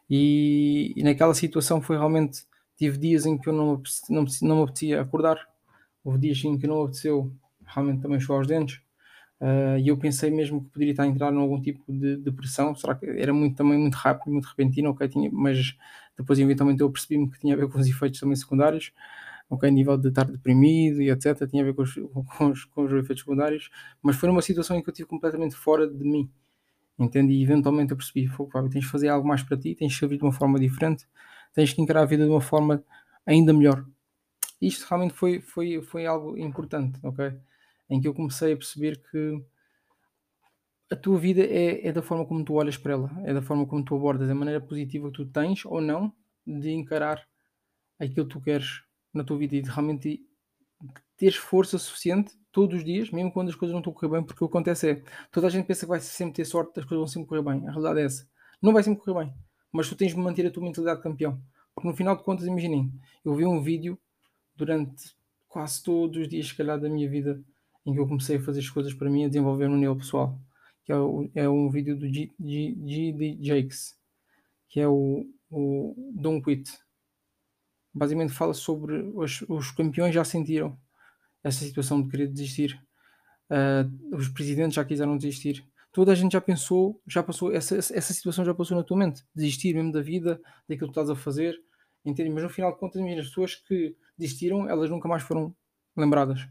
E, 0.08 0.94
e 0.96 1.02
naquela 1.02 1.34
situação 1.34 1.82
foi 1.82 1.98
realmente 1.98 2.46
Tive 2.76 2.98
dias 2.98 3.24
em 3.24 3.38
que 3.38 3.48
eu 3.48 3.54
não, 3.54 3.82
não, 4.10 4.24
não 4.42 4.56
me 4.56 4.62
apetecia 4.64 5.00
acordar, 5.00 5.38
houve 6.04 6.18
dias 6.18 6.44
em 6.44 6.58
que 6.58 6.66
não 6.66 6.82
apeteceu 6.82 7.32
realmente 7.64 8.02
também 8.02 8.20
chorar 8.20 8.42
os 8.42 8.46
dentes. 8.46 8.80
Uh, 9.40 9.78
e 9.78 9.88
eu 9.88 9.98
pensei 9.98 10.30
mesmo 10.30 10.64
que 10.64 10.70
poderia 10.70 10.92
estar 10.92 11.02
a 11.02 11.06
entrar 11.06 11.32
em 11.32 11.36
algum 11.36 11.60
tipo 11.60 11.82
de 11.92 12.16
depressão. 12.16 12.74
Será 12.74 12.94
que 12.94 13.06
era 13.06 13.32
muito, 13.34 13.56
também 13.56 13.78
muito 13.78 13.94
rápido, 13.94 14.32
muito 14.32 14.46
repentino, 14.46 14.90
ok? 14.90 15.08
Tinha, 15.08 15.30
mas 15.32 15.76
depois 16.16 16.38
eventualmente 16.38 16.80
eu 16.80 16.90
percebi-me 16.90 17.30
que 17.30 17.38
tinha 17.38 17.54
a 17.54 17.56
ver 17.56 17.68
com 17.68 17.78
os 17.78 17.86
efeitos 17.86 18.18
também 18.18 18.36
secundários, 18.36 18.92
ok? 19.50 19.70
nível 19.70 19.98
de 19.98 20.08
estar 20.08 20.24
deprimido 20.24 21.02
e 21.02 21.10
etc. 21.10 21.46
Tinha 21.48 21.62
a 21.62 21.66
ver 21.66 21.74
com 21.74 21.82
os, 21.82 21.94
com 21.94 22.50
os, 22.50 22.64
com 22.64 22.84
os 22.84 22.92
efeitos 22.92 23.20
secundários, 23.20 23.70
mas 24.02 24.16
foi 24.16 24.28
numa 24.28 24.42
situação 24.42 24.76
em 24.76 24.82
que 24.82 24.88
eu 24.88 24.92
estive 24.92 25.08
completamente 25.08 25.54
fora 25.54 25.86
de 25.86 26.04
mim, 26.04 26.30
entende? 26.98 27.32
E 27.34 27.42
eventualmente 27.42 27.92
eu 27.92 27.96
percebi, 27.96 28.26
Fábio, 28.28 28.70
tens 28.70 28.84
de 28.84 28.90
fazer 28.90 29.08
algo 29.08 29.28
mais 29.28 29.42
para 29.42 29.56
ti, 29.56 29.74
tens 29.74 29.92
de 29.92 29.98
servir 29.98 30.18
de 30.18 30.24
uma 30.24 30.32
forma 30.32 30.58
diferente, 30.58 31.06
tens 31.54 31.72
que 31.72 31.82
encarar 31.82 32.02
a 32.02 32.06
vida 32.06 32.24
de 32.24 32.30
uma 32.30 32.40
forma 32.40 32.82
ainda 33.26 33.52
melhor. 33.52 33.84
Isto 34.60 34.86
realmente 34.88 35.14
foi, 35.14 35.40
foi, 35.40 35.82
foi 35.82 36.06
algo 36.06 36.38
importante, 36.38 36.98
ok? 37.02 37.34
Em 37.88 38.00
que 38.00 38.08
eu 38.08 38.14
comecei 38.14 38.52
a 38.52 38.56
perceber 38.56 39.02
que 39.10 39.42
a 40.90 40.96
tua 40.96 41.18
vida 41.18 41.42
é, 41.42 41.86
é 41.86 41.92
da 41.92 42.02
forma 42.02 42.24
como 42.24 42.44
tu 42.44 42.54
olhas 42.54 42.76
para 42.76 42.92
ela, 42.92 43.10
é 43.24 43.34
da 43.34 43.42
forma 43.42 43.66
como 43.66 43.84
tu 43.84 43.94
abordas, 43.94 44.30
a 44.30 44.34
maneira 44.34 44.60
positiva 44.60 45.10
que 45.10 45.16
tu 45.16 45.26
tens 45.26 45.64
ou 45.64 45.80
não 45.80 46.12
de 46.46 46.70
encarar 46.70 47.26
aquilo 47.98 48.26
que 48.26 48.32
tu 48.32 48.40
queres 48.40 48.82
na 49.12 49.24
tua 49.24 49.38
vida 49.38 49.56
e 49.56 49.62
de 49.62 49.70
realmente 49.70 50.24
teres 51.16 51.36
força 51.36 51.78
suficiente, 51.78 52.36
todos 52.56 52.78
os 52.78 52.84
dias, 52.84 53.10
mesmo 53.10 53.30
quando 53.30 53.50
as 53.50 53.54
coisas 53.54 53.72
não 53.72 53.80
estão 53.80 53.92
a 53.92 53.94
correr 53.94 54.12
bem, 54.12 54.22
porque 54.22 54.42
o 54.42 54.48
que 54.48 54.50
acontece 54.50 54.90
é, 54.90 55.02
toda 55.30 55.46
a 55.46 55.50
gente 55.50 55.66
pensa 55.66 55.80
que 55.80 55.90
vai 55.90 56.00
sempre 56.00 56.36
ter 56.36 56.46
sorte, 56.46 56.80
as 56.80 56.86
coisas 56.86 56.96
vão 56.96 57.06
sempre 57.06 57.28
correr 57.28 57.42
bem. 57.42 57.68
A 57.68 57.70
realidade 57.70 58.00
é 58.00 58.04
essa. 58.04 58.26
Não 58.62 58.72
vai 58.72 58.82
sempre 58.82 59.02
correr 59.02 59.26
bem, 59.26 59.34
mas 59.70 59.90
tu 59.90 59.94
tens 59.94 60.14
de 60.14 60.18
manter 60.18 60.46
a 60.46 60.50
tua 60.50 60.62
mentalidade 60.62 60.98
de 60.98 61.02
campeão. 61.02 61.38
Porque 61.74 61.86
no 61.86 61.94
final 61.94 62.16
de 62.16 62.22
contas, 62.22 62.46
imaginem, 62.46 62.90
eu 63.22 63.34
vi 63.34 63.44
um 63.44 63.60
vídeo 63.60 63.98
durante 64.54 65.14
quase 65.46 65.82
todos 65.82 66.16
os 66.16 66.28
dias, 66.28 66.48
se 66.48 66.56
calhar, 66.56 66.80
da 66.80 66.88
minha 66.88 67.08
vida, 67.10 67.42
em 67.86 67.92
que 67.94 68.00
eu 68.00 68.06
comecei 68.08 68.36
a 68.36 68.42
fazer 68.42 68.60
as 68.60 68.68
coisas 68.68 68.92
para 68.92 69.08
mim, 69.08 69.24
a 69.24 69.28
desenvolver 69.28 69.68
no 69.68 69.76
nível 69.76 69.96
pessoal, 69.96 70.38
que 70.84 70.92
é, 70.92 70.96
o, 70.96 71.30
é 71.34 71.48
um 71.48 71.70
vídeo 71.70 71.96
do 71.96 72.06
G, 72.12 72.32
G, 72.38 72.76
G 72.84 73.38
Jakes, 73.40 73.94
que 74.68 74.80
é 74.80 74.88
o, 74.88 75.24
o 75.48 75.94
Don't 76.14 76.42
Quit. 76.44 76.70
Basicamente 77.94 78.32
fala 78.32 78.52
sobre 78.52 79.10
os, 79.14 79.42
os 79.48 79.70
campeões 79.70 80.14
já 80.14 80.24
sentiram 80.24 80.76
essa 81.42 81.64
situação 81.64 82.02
de 82.02 82.10
querer 82.10 82.28
desistir. 82.28 82.80
Uh, 83.48 84.16
os 84.16 84.28
presidentes 84.28 84.74
já 84.74 84.84
quiseram 84.84 85.16
desistir. 85.16 85.64
Toda 85.92 86.12
a 86.12 86.14
gente 86.14 86.32
já 86.32 86.40
pensou, 86.40 87.00
já 87.06 87.22
passou, 87.22 87.52
essa, 87.52 87.76
essa 87.76 88.12
situação 88.12 88.44
já 88.44 88.52
passou 88.52 88.76
na 88.76 88.82
tua 88.82 88.98
mente. 88.98 89.24
Desistir 89.34 89.72
mesmo 89.74 89.92
da 89.92 90.02
vida, 90.02 90.40
daquilo 90.68 90.88
que 90.88 90.98
estás 90.98 91.08
a 91.08 91.14
fazer. 91.14 91.56
Entende? 92.04 92.30
Mas 92.30 92.42
no 92.42 92.50
final 92.50 92.72
de 92.72 92.78
contas, 92.78 93.00
as 93.00 93.28
pessoas 93.28 93.54
que 93.54 93.96
desistiram, 94.18 94.68
elas 94.68 94.90
nunca 94.90 95.08
mais 95.08 95.22
foram 95.22 95.54
lembradas. 95.96 96.46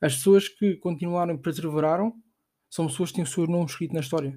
As 0.00 0.16
pessoas 0.16 0.48
que 0.48 0.76
continuaram 0.76 1.34
e 1.34 1.38
perseveraram 1.38 2.14
são 2.68 2.86
pessoas 2.86 3.10
que 3.10 3.16
têm 3.16 3.24
o 3.24 3.26
seu 3.26 3.46
nome 3.46 3.66
escrito 3.66 3.92
na 3.92 4.00
história. 4.00 4.34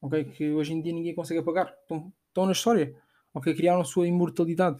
Okay? 0.00 0.24
Que 0.24 0.50
hoje 0.50 0.72
em 0.72 0.82
dia 0.82 0.92
ninguém 0.92 1.14
consegue 1.14 1.40
apagar. 1.40 1.72
Estão, 1.82 2.12
estão 2.28 2.46
na 2.46 2.52
história. 2.52 2.94
Okay? 3.32 3.54
Criaram 3.54 3.80
a 3.80 3.84
sua 3.84 4.06
imortalidade. 4.06 4.78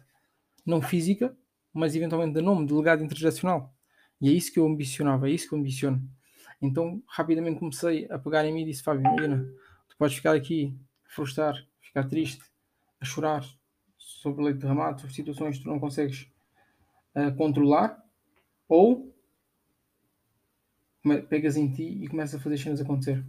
Não 0.65 0.83
física, 0.83 1.37
mas 1.73 1.95
eventualmente 1.95 2.35
de 2.35 2.43
nome, 2.43 2.67
de 2.67 2.75
legado 2.75 3.03
intergeracional. 3.03 3.73
E 4.21 4.29
é 4.29 4.33
isso 4.33 4.53
que 4.53 4.59
eu 4.59 4.67
ambicionava, 4.67 5.29
é 5.29 5.33
isso 5.33 5.49
que 5.49 5.55
eu 5.55 5.59
ambiciono. 5.59 6.03
Então, 6.61 7.03
rapidamente 7.07 7.59
comecei 7.59 8.07
a 8.11 8.19
pegar 8.19 8.45
em 8.45 8.53
mim 8.53 8.63
e 8.63 8.67
disse: 8.67 8.83
Fábio, 8.83 9.03
imagina, 9.03 9.47
tu 9.89 9.97
podes 9.97 10.17
ficar 10.17 10.35
aqui, 10.35 10.75
frustrar, 11.05 11.55
ficar 11.81 12.05
triste, 12.05 12.43
a 13.01 13.05
chorar 13.05 13.45
sobre 13.99 14.43
leite 14.43 14.59
derramado, 14.59 15.01
sobre 15.01 15.15
situações 15.15 15.59
que 15.59 15.65
tu 15.65 15.69
não 15.69 15.79
consegues 15.79 16.31
uh, 17.15 17.35
controlar, 17.37 18.03
ou 18.69 19.15
pegas 21.29 21.57
em 21.57 21.69
ti 21.69 21.99
e 22.03 22.09
começas 22.09 22.39
a 22.39 22.43
fazer 22.43 22.59
cenas 22.59 22.81
acontecer. 22.81 23.25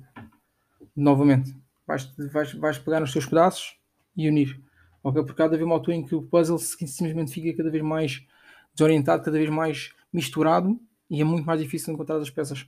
Novamente, 0.95 1.55
vais, 1.85 2.05
vais, 2.31 2.53
vais 2.53 2.77
pegar 2.77 2.99
nos 2.99 3.13
teus 3.13 3.25
pedaços 3.25 3.77
e 4.15 4.27
unir. 4.27 4.59
Okay? 5.03 5.21
Porque 5.23 5.37
cada 5.37 5.55
vez 5.55 5.63
uma 5.63 5.75
altura 5.75 5.97
em 5.97 6.05
que 6.05 6.15
o 6.15 6.21
puzzle 6.21 6.57
simplesmente 6.57 7.31
fica 7.31 7.55
cada 7.55 7.69
vez 7.69 7.83
mais 7.83 8.25
desorientado, 8.73 9.23
cada 9.23 9.37
vez 9.37 9.49
mais 9.49 9.93
misturado 10.11 10.79
e 11.09 11.21
é 11.21 11.23
muito 11.23 11.45
mais 11.45 11.61
difícil 11.61 11.93
encontrar 11.93 12.17
as 12.17 12.29
peças. 12.29 12.67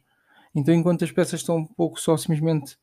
Então, 0.53 0.73
enquanto 0.73 1.03
as 1.03 1.11
peças 1.11 1.41
estão 1.41 1.57
um 1.57 1.65
pouco 1.65 1.99
só 1.99 2.15
simplesmente 2.17 2.77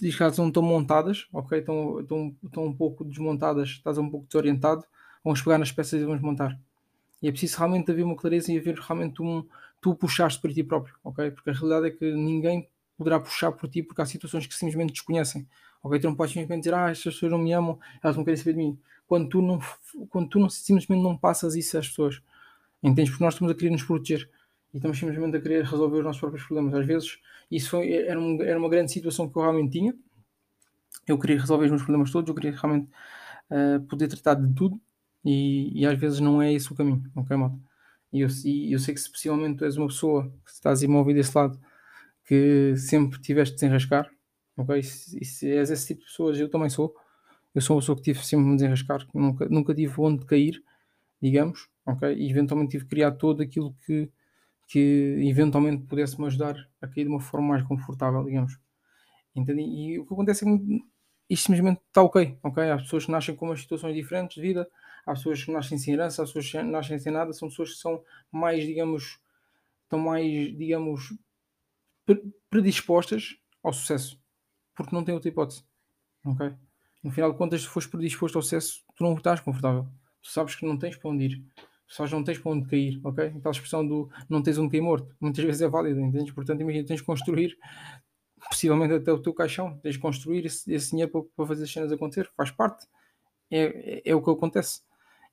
descaso 0.00 0.40
não 0.40 0.48
estão 0.48 0.62
montadas, 0.62 1.26
ok? 1.32 1.58
Estão, 1.58 2.00
estão, 2.00 2.36
estão 2.44 2.64
um 2.66 2.72
pouco 2.72 3.04
desmontadas, 3.04 3.70
estás 3.70 3.98
um 3.98 4.08
pouco 4.08 4.26
desorientado, 4.26 4.84
vamos 5.24 5.42
pegar 5.42 5.58
nas 5.58 5.72
peças 5.72 6.00
e 6.00 6.04
vamos 6.04 6.22
montar. 6.22 6.58
E 7.20 7.28
é 7.28 7.30
preciso 7.32 7.58
realmente 7.58 7.90
haver 7.90 8.04
uma 8.04 8.16
clareza 8.16 8.52
e 8.52 8.58
haver 8.58 8.78
realmente 8.78 9.20
um 9.22 9.44
tu 9.86 9.94
puxaste 9.94 10.40
para 10.40 10.52
ti 10.52 10.64
próprio, 10.64 10.96
ok? 11.04 11.30
Porque 11.30 11.50
a 11.50 11.52
realidade 11.52 11.86
é 11.86 11.90
que 11.92 12.12
ninguém 12.12 12.68
poderá 12.98 13.20
puxar 13.20 13.52
por 13.52 13.70
ti 13.70 13.84
porque 13.84 14.02
há 14.02 14.06
situações 14.06 14.44
que 14.44 14.54
simplesmente 14.54 14.92
desconhecem. 14.92 15.46
Ok? 15.80 16.00
Tu 16.00 16.08
não 16.08 16.16
podes 16.16 16.32
simplesmente 16.32 16.64
dizer, 16.64 16.74
ah, 16.74 16.90
estas 16.90 17.14
pessoas 17.14 17.30
não 17.30 17.38
me 17.38 17.52
amam, 17.52 17.78
elas 18.02 18.16
não 18.16 18.24
querem 18.24 18.36
saber 18.36 18.54
de 18.54 18.58
mim. 18.58 18.78
Quando 19.06 19.28
tu 19.28 19.40
não, 19.40 19.60
quando 20.10 20.28
tu 20.28 20.40
não 20.40 20.48
simplesmente 20.48 21.00
não 21.00 21.16
passas 21.16 21.54
isso 21.54 21.78
às 21.78 21.86
pessoas, 21.86 22.20
entendes? 22.82 23.10
Porque 23.10 23.22
nós 23.22 23.34
estamos 23.34 23.52
a 23.52 23.54
querer 23.54 23.70
nos 23.70 23.84
proteger 23.84 24.28
e 24.74 24.78
estamos 24.78 24.98
simplesmente 24.98 25.36
a 25.36 25.40
querer 25.40 25.64
resolver 25.64 25.98
os 25.98 26.04
nossos 26.04 26.18
próprios 26.18 26.44
problemas. 26.44 26.74
Às 26.74 26.84
vezes, 26.84 27.20
isso 27.48 27.70
foi, 27.70 27.92
era, 27.92 28.18
um, 28.18 28.42
era 28.42 28.58
uma 28.58 28.68
grande 28.68 28.90
situação 28.90 29.28
que 29.28 29.38
eu 29.38 29.42
realmente 29.42 29.78
tinha. 29.78 29.94
Eu 31.06 31.16
queria 31.16 31.38
resolver 31.38 31.66
os 31.66 31.70
meus 31.70 31.82
problemas 31.82 32.10
todos, 32.10 32.28
eu 32.28 32.34
queria 32.34 32.58
realmente 32.58 32.90
uh, 33.50 33.80
poder 33.82 34.08
tratar 34.08 34.34
de 34.34 34.52
tudo 34.52 34.80
e, 35.24 35.80
e, 35.80 35.86
às 35.86 35.96
vezes 35.96 36.18
não 36.18 36.42
é 36.42 36.52
esse 36.52 36.72
o 36.72 36.74
caminho, 36.74 37.08
ok, 37.14 37.36
malta? 37.36 37.56
E 38.16 38.20
eu, 38.22 38.28
e 38.46 38.72
eu 38.72 38.78
sei 38.78 38.94
que 38.94 39.00
se 39.00 39.10
possivelmente 39.10 39.58
tu 39.58 39.64
és 39.66 39.76
uma 39.76 39.88
pessoa 39.88 40.32
que 40.44 40.50
estás 40.50 40.82
imóvel 40.82 41.14
desse 41.14 41.36
lado 41.36 41.60
que 42.24 42.74
sempre 42.76 43.20
tiveste 43.20 43.54
de 43.54 43.60
desenrascar, 43.60 44.10
ok? 44.56 44.78
E 44.78 44.82
se, 44.82 45.18
e 45.20 45.24
se 45.24 45.50
és 45.50 45.70
esse 45.70 45.88
tipo 45.88 46.00
de 46.00 46.06
pessoas, 46.06 46.38
eu 46.40 46.48
também 46.48 46.70
sou. 46.70 46.94
Eu 47.54 47.60
sou 47.60 47.76
uma 47.76 47.82
pessoa 47.82 47.96
que 47.96 48.02
tive 48.02 48.24
sempre 48.24 48.44
de 48.46 48.50
me 48.50 48.56
desenrascar, 48.56 49.06
nunca, 49.14 49.46
nunca 49.50 49.74
tive 49.74 49.92
onde 49.98 50.24
cair, 50.24 50.62
digamos, 51.20 51.68
ok? 51.84 52.14
E 52.14 52.30
eventualmente 52.30 52.70
tive 52.70 52.84
que 52.84 52.90
criar 52.90 53.12
todo 53.12 53.42
aquilo 53.42 53.74
que, 53.84 54.10
que 54.66 55.18
eventualmente 55.28 55.84
pudesse 55.84 56.18
me 56.18 56.26
ajudar 56.26 56.56
a 56.80 56.88
cair 56.88 57.04
de 57.04 57.10
uma 57.10 57.20
forma 57.20 57.48
mais 57.48 57.62
confortável, 57.64 58.24
digamos. 58.24 58.58
Entendi? 59.34 59.62
E 59.62 59.98
o 59.98 60.06
que 60.06 60.14
acontece 60.14 60.48
é 60.48 60.58
que 60.58 60.84
isto 61.28 61.46
simplesmente 61.46 61.80
está 61.88 62.02
ok, 62.02 62.38
ok? 62.42 62.70
Há 62.70 62.78
pessoas 62.78 63.04
que 63.04 63.12
nascem 63.12 63.36
com 63.36 63.46
umas 63.46 63.60
situações 63.60 63.94
diferentes 63.94 64.36
de 64.36 64.40
vida, 64.40 64.68
há 65.06 65.14
pessoas 65.14 65.44
que 65.44 65.52
nascem 65.52 65.78
sem 65.78 65.94
herança, 65.94 66.22
há 66.22 66.26
pessoas 66.26 66.50
que 66.50 66.62
nascem 66.62 66.98
sem 66.98 67.12
nada, 67.12 67.32
são 67.32 67.48
pessoas 67.48 67.70
que 67.74 67.78
são 67.78 68.02
mais, 68.30 68.64
digamos, 68.64 69.20
estão 69.84 70.00
mais, 70.00 70.26
digamos, 70.56 71.16
predispostas 72.50 73.36
ao 73.62 73.72
sucesso, 73.72 74.20
porque 74.74 74.94
não 74.94 75.04
têm 75.04 75.14
outra 75.14 75.30
hipótese, 75.30 75.64
ok? 76.24 76.52
No 77.02 77.10
final 77.12 77.30
de 77.30 77.38
contas, 77.38 77.62
se 77.62 77.68
fores 77.68 77.88
predisposto 77.88 78.36
ao 78.36 78.42
sucesso, 78.42 78.84
tu 78.96 79.04
não 79.04 79.14
estás 79.14 79.40
confortável, 79.40 79.86
tu 80.20 80.28
sabes 80.28 80.56
que 80.56 80.66
não 80.66 80.76
tens 80.76 80.96
para 80.96 81.10
onde 81.10 81.24
ir, 81.24 81.44
tu 81.86 81.94
sabes 81.94 82.10
que 82.10 82.16
não 82.16 82.24
tens 82.24 82.38
para 82.38 82.52
onde 82.52 82.68
cair, 82.68 83.00
ok? 83.04 83.26
Aquela 83.26 83.52
expressão 83.52 83.86
do 83.86 84.10
não 84.28 84.42
tens 84.42 84.58
onde 84.58 84.70
cair 84.70 84.80
morto, 84.80 85.14
muitas 85.20 85.44
vezes 85.44 85.62
é 85.62 85.68
válida, 85.68 86.00
entendes? 86.00 86.32
Portanto, 86.32 86.60
imagina, 86.60 86.84
tens 86.84 87.00
de 87.00 87.06
construir 87.06 87.56
possivelmente 88.48 88.94
até 88.94 89.12
o 89.12 89.18
teu 89.20 89.32
caixão, 89.32 89.78
tens 89.78 89.94
de 89.94 90.00
construir 90.00 90.46
esse, 90.46 90.72
esse 90.72 90.90
dinheiro 90.90 91.10
para, 91.10 91.22
para, 91.36 91.46
fazer 91.46 91.64
as 91.64 91.70
cenas 91.70 91.92
acontecer, 91.92 92.30
faz 92.36 92.50
parte, 92.50 92.86
é, 93.50 93.98
é, 93.98 94.02
é 94.10 94.14
o 94.14 94.22
que 94.22 94.30
acontece. 94.30 94.82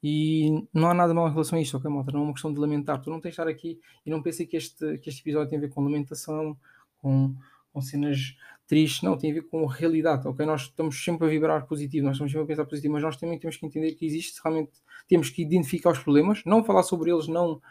E 0.03 0.67
não 0.73 0.89
há 0.89 0.93
nada 0.93 1.13
mal 1.13 1.29
em 1.29 1.31
relação 1.31 1.57
a 1.57 1.61
isto, 1.61 1.77
ok, 1.77 1.89
malta? 1.89 2.11
Não 2.11 2.19
é 2.19 2.23
uma 2.23 2.33
questão 2.33 2.53
de 2.53 2.59
lamentar. 2.59 3.01
Tu 3.01 3.09
não 3.09 3.21
tens 3.21 3.29
de 3.29 3.33
estar 3.41 3.47
aqui 3.47 3.79
e 4.05 4.09
não 4.09 4.21
pensei 4.21 4.45
que 4.45 4.57
este, 4.57 4.97
que 4.97 5.09
este 5.09 5.21
episódio 5.21 5.49
tem 5.49 5.57
a 5.57 5.61
ver 5.61 5.69
com 5.69 5.81
lamentação, 5.81 6.57
com, 6.97 7.33
com 7.71 7.81
cenas 7.81 8.35
tristes. 8.67 9.01
Não, 9.01 9.17
tem 9.17 9.31
a 9.31 9.35
ver 9.35 9.43
com 9.43 9.65
realidade, 9.65 10.27
ok? 10.27 10.45
Nós 10.45 10.63
estamos 10.63 11.01
sempre 11.01 11.25
a 11.25 11.29
vibrar 11.29 11.65
positivo, 11.65 12.05
nós 12.05 12.15
estamos 12.15 12.33
sempre 12.33 12.43
a 12.43 12.47
pensar 12.47 12.65
positivo, 12.65 12.93
mas 12.93 13.03
nós 13.03 13.15
também 13.15 13.39
temos 13.39 13.55
que 13.55 13.65
entender 13.65 13.93
que 13.93 14.05
existe 14.05 14.41
realmente, 14.43 14.71
temos 15.07 15.29
que 15.29 15.41
identificar 15.41 15.91
os 15.91 15.99
problemas, 15.99 16.43
não 16.45 16.63
falar 16.65 16.83
sobre 16.83 17.09
eles, 17.09 17.27
não 17.27 17.61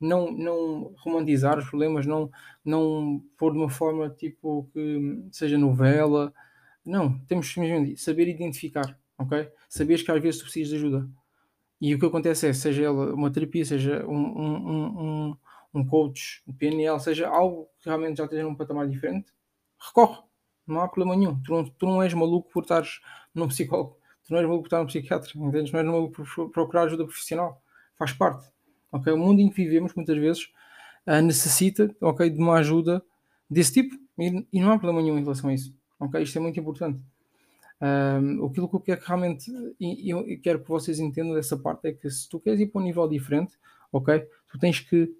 não, 0.00 0.30
não 0.30 0.94
romantizar 0.98 1.58
os 1.58 1.68
problemas, 1.68 2.04
não, 2.04 2.30
não 2.64 3.22
pôr 3.36 3.52
de 3.52 3.58
uma 3.58 3.70
forma 3.70 4.10
tipo 4.10 4.68
que 4.72 5.24
seja 5.32 5.56
novela. 5.56 6.32
Não, 6.84 7.18
temos 7.20 7.48
simplesmente 7.48 7.96
saber 7.96 8.28
identificar, 8.28 8.98
ok? 9.18 9.48
Saberes 9.68 10.02
que 10.02 10.10
às 10.10 10.20
vezes 10.22 10.40
tu 10.40 10.44
precisas 10.44 10.68
de 10.68 10.76
ajuda. 10.76 11.08
E 11.80 11.94
o 11.94 11.98
que 11.98 12.06
acontece 12.06 12.48
é, 12.48 12.52
seja 12.52 12.90
uma 12.90 13.30
terapia, 13.30 13.64
seja 13.64 14.04
um, 14.06 14.16
um, 14.16 15.00
um, 15.30 15.36
um 15.74 15.86
coach, 15.86 16.42
um 16.46 16.52
PNL, 16.52 16.98
seja 16.98 17.28
algo 17.28 17.68
que 17.78 17.88
realmente 17.88 18.18
já 18.18 18.24
esteja 18.24 18.42
num 18.42 18.54
patamar 18.54 18.88
diferente, 18.88 19.32
recorre. 19.78 20.22
Não 20.66 20.80
há 20.80 20.88
problema 20.88 21.14
nenhum. 21.14 21.40
Tu 21.42 21.52
não, 21.52 21.64
tu 21.64 21.86
não 21.86 22.02
és 22.02 22.12
maluco 22.12 22.50
por 22.50 22.62
estares 22.62 23.00
num 23.34 23.46
psicólogo. 23.46 23.98
Tu 24.24 24.32
não 24.32 24.38
és 24.40 24.46
maluco 24.46 24.62
por 24.64 24.68
estar 24.68 24.80
num 24.80 24.86
psiquiatra. 24.86 25.30
Entendes? 25.36 25.70
Não 25.70 25.80
és 25.80 25.86
maluco 25.86 26.24
por 26.24 26.50
procurar 26.50 26.82
ajuda 26.82 27.04
profissional. 27.04 27.62
Faz 27.96 28.12
parte. 28.12 28.50
Okay? 28.90 29.12
O 29.12 29.18
mundo 29.18 29.40
em 29.40 29.48
que 29.48 29.54
vivemos, 29.54 29.94
muitas 29.94 30.16
vezes, 30.18 30.52
uh, 31.06 31.22
necessita 31.22 31.94
okay, 32.00 32.30
de 32.30 32.38
uma 32.38 32.54
ajuda 32.54 33.02
desse 33.48 33.74
tipo. 33.74 33.94
E, 34.18 34.46
e, 34.52 34.60
não 34.60 34.72
há 34.72 34.78
problema 34.78 35.02
nenhum 35.02 35.18
em 35.18 35.22
relação 35.22 35.50
a 35.50 35.54
isso. 35.54 35.72
Okay? 36.00 36.22
Isto 36.22 36.38
é 36.38 36.40
muito 36.40 36.58
importante. 36.58 37.00
Um, 37.80 38.46
aquilo 38.46 38.68
que 38.68 38.76
eu 38.76 38.80
quero 38.80 39.00
que 39.00 39.06
realmente 39.06 39.50
eu, 39.78 40.24
quero 40.42 40.62
que 40.62 40.68
vocês 40.68 40.98
entendam 40.98 41.34
dessa 41.34 41.58
parte 41.58 41.88
é 41.88 41.92
que 41.92 42.08
se 42.10 42.28
tu 42.28 42.40
queres 42.40 42.58
ir 42.60 42.68
para 42.68 42.80
um 42.80 42.84
nível 42.84 43.06
diferente, 43.06 43.54
ok? 43.92 44.26
Tu 44.48 44.58
tens 44.58 44.80
que 44.80 45.14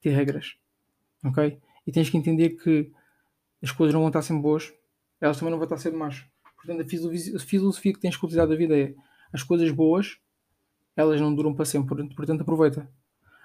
ter 0.00 0.10
regras, 0.10 0.56
ok? 1.24 1.60
E 1.86 1.92
tens 1.92 2.10
que 2.10 2.16
entender 2.16 2.50
que 2.50 2.92
as 3.62 3.70
coisas 3.70 3.94
não 3.94 4.00
vão 4.00 4.08
estar 4.08 4.22
sempre 4.22 4.42
boas, 4.42 4.72
elas 5.20 5.38
também 5.38 5.52
não 5.52 5.58
vão 5.58 5.64
estar 5.64 5.78
sempre 5.78 5.98
más. 5.98 6.24
Portanto, 6.56 6.80
a 6.80 7.38
filosofia 7.38 7.92
que 7.92 8.00
tens 8.00 8.16
que 8.16 8.24
utilizar 8.24 8.48
da 8.48 8.56
vida 8.56 8.76
é 8.76 8.94
as 9.32 9.42
coisas 9.42 9.70
boas, 9.70 10.18
elas 10.96 11.20
não 11.20 11.34
duram 11.34 11.54
para 11.54 11.64
sempre, 11.64 12.06
portanto, 12.14 12.40
aproveita. 12.40 12.88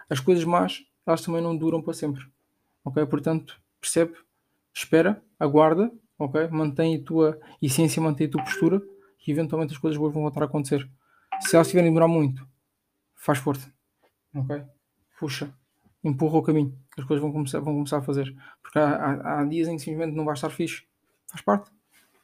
As 0.09 0.19
coisas 0.19 0.43
más, 0.43 0.83
elas 1.05 1.21
também 1.21 1.41
não 1.41 1.55
duram 1.55 1.81
para 1.81 1.93
sempre, 1.93 2.25
ok? 2.83 3.05
Portanto, 3.05 3.61
percebe, 3.79 4.15
espera, 4.73 5.23
aguarda 5.39 5.91
ok? 6.17 6.47
Mantém 6.49 6.95
a 6.95 7.03
tua 7.03 7.39
essência, 7.61 8.01
mantém 8.01 8.27
a 8.27 8.29
tua 8.29 8.43
postura 8.43 8.81
e 9.25 9.31
eventualmente 9.31 9.73
as 9.73 9.79
coisas 9.79 9.97
boas 9.97 10.13
vão 10.13 10.23
voltar 10.23 10.41
a 10.41 10.45
acontecer. 10.45 10.89
Se 11.41 11.55
elas 11.55 11.67
estiverem 11.67 11.89
a 11.89 11.91
demorar 11.91 12.07
muito, 12.07 12.47
faz 13.15 13.39
força, 13.39 13.71
ok? 14.33 14.63
Puxa, 15.19 15.53
empurra 16.03 16.37
o 16.37 16.41
caminho, 16.41 16.77
as 16.97 17.05
coisas 17.05 17.21
vão 17.21 17.31
começar, 17.31 17.59
vão 17.59 17.73
começar 17.73 17.97
a 17.97 18.01
fazer. 18.01 18.35
Porque 18.61 18.79
há, 18.79 18.95
há, 18.95 19.41
há 19.41 19.45
dias 19.45 19.67
em 19.67 19.75
que 19.75 19.83
simplesmente 19.83 20.15
não 20.15 20.25
vai 20.25 20.33
estar 20.33 20.49
fixe, 20.49 20.83
faz 21.29 21.41
parte, 21.41 21.71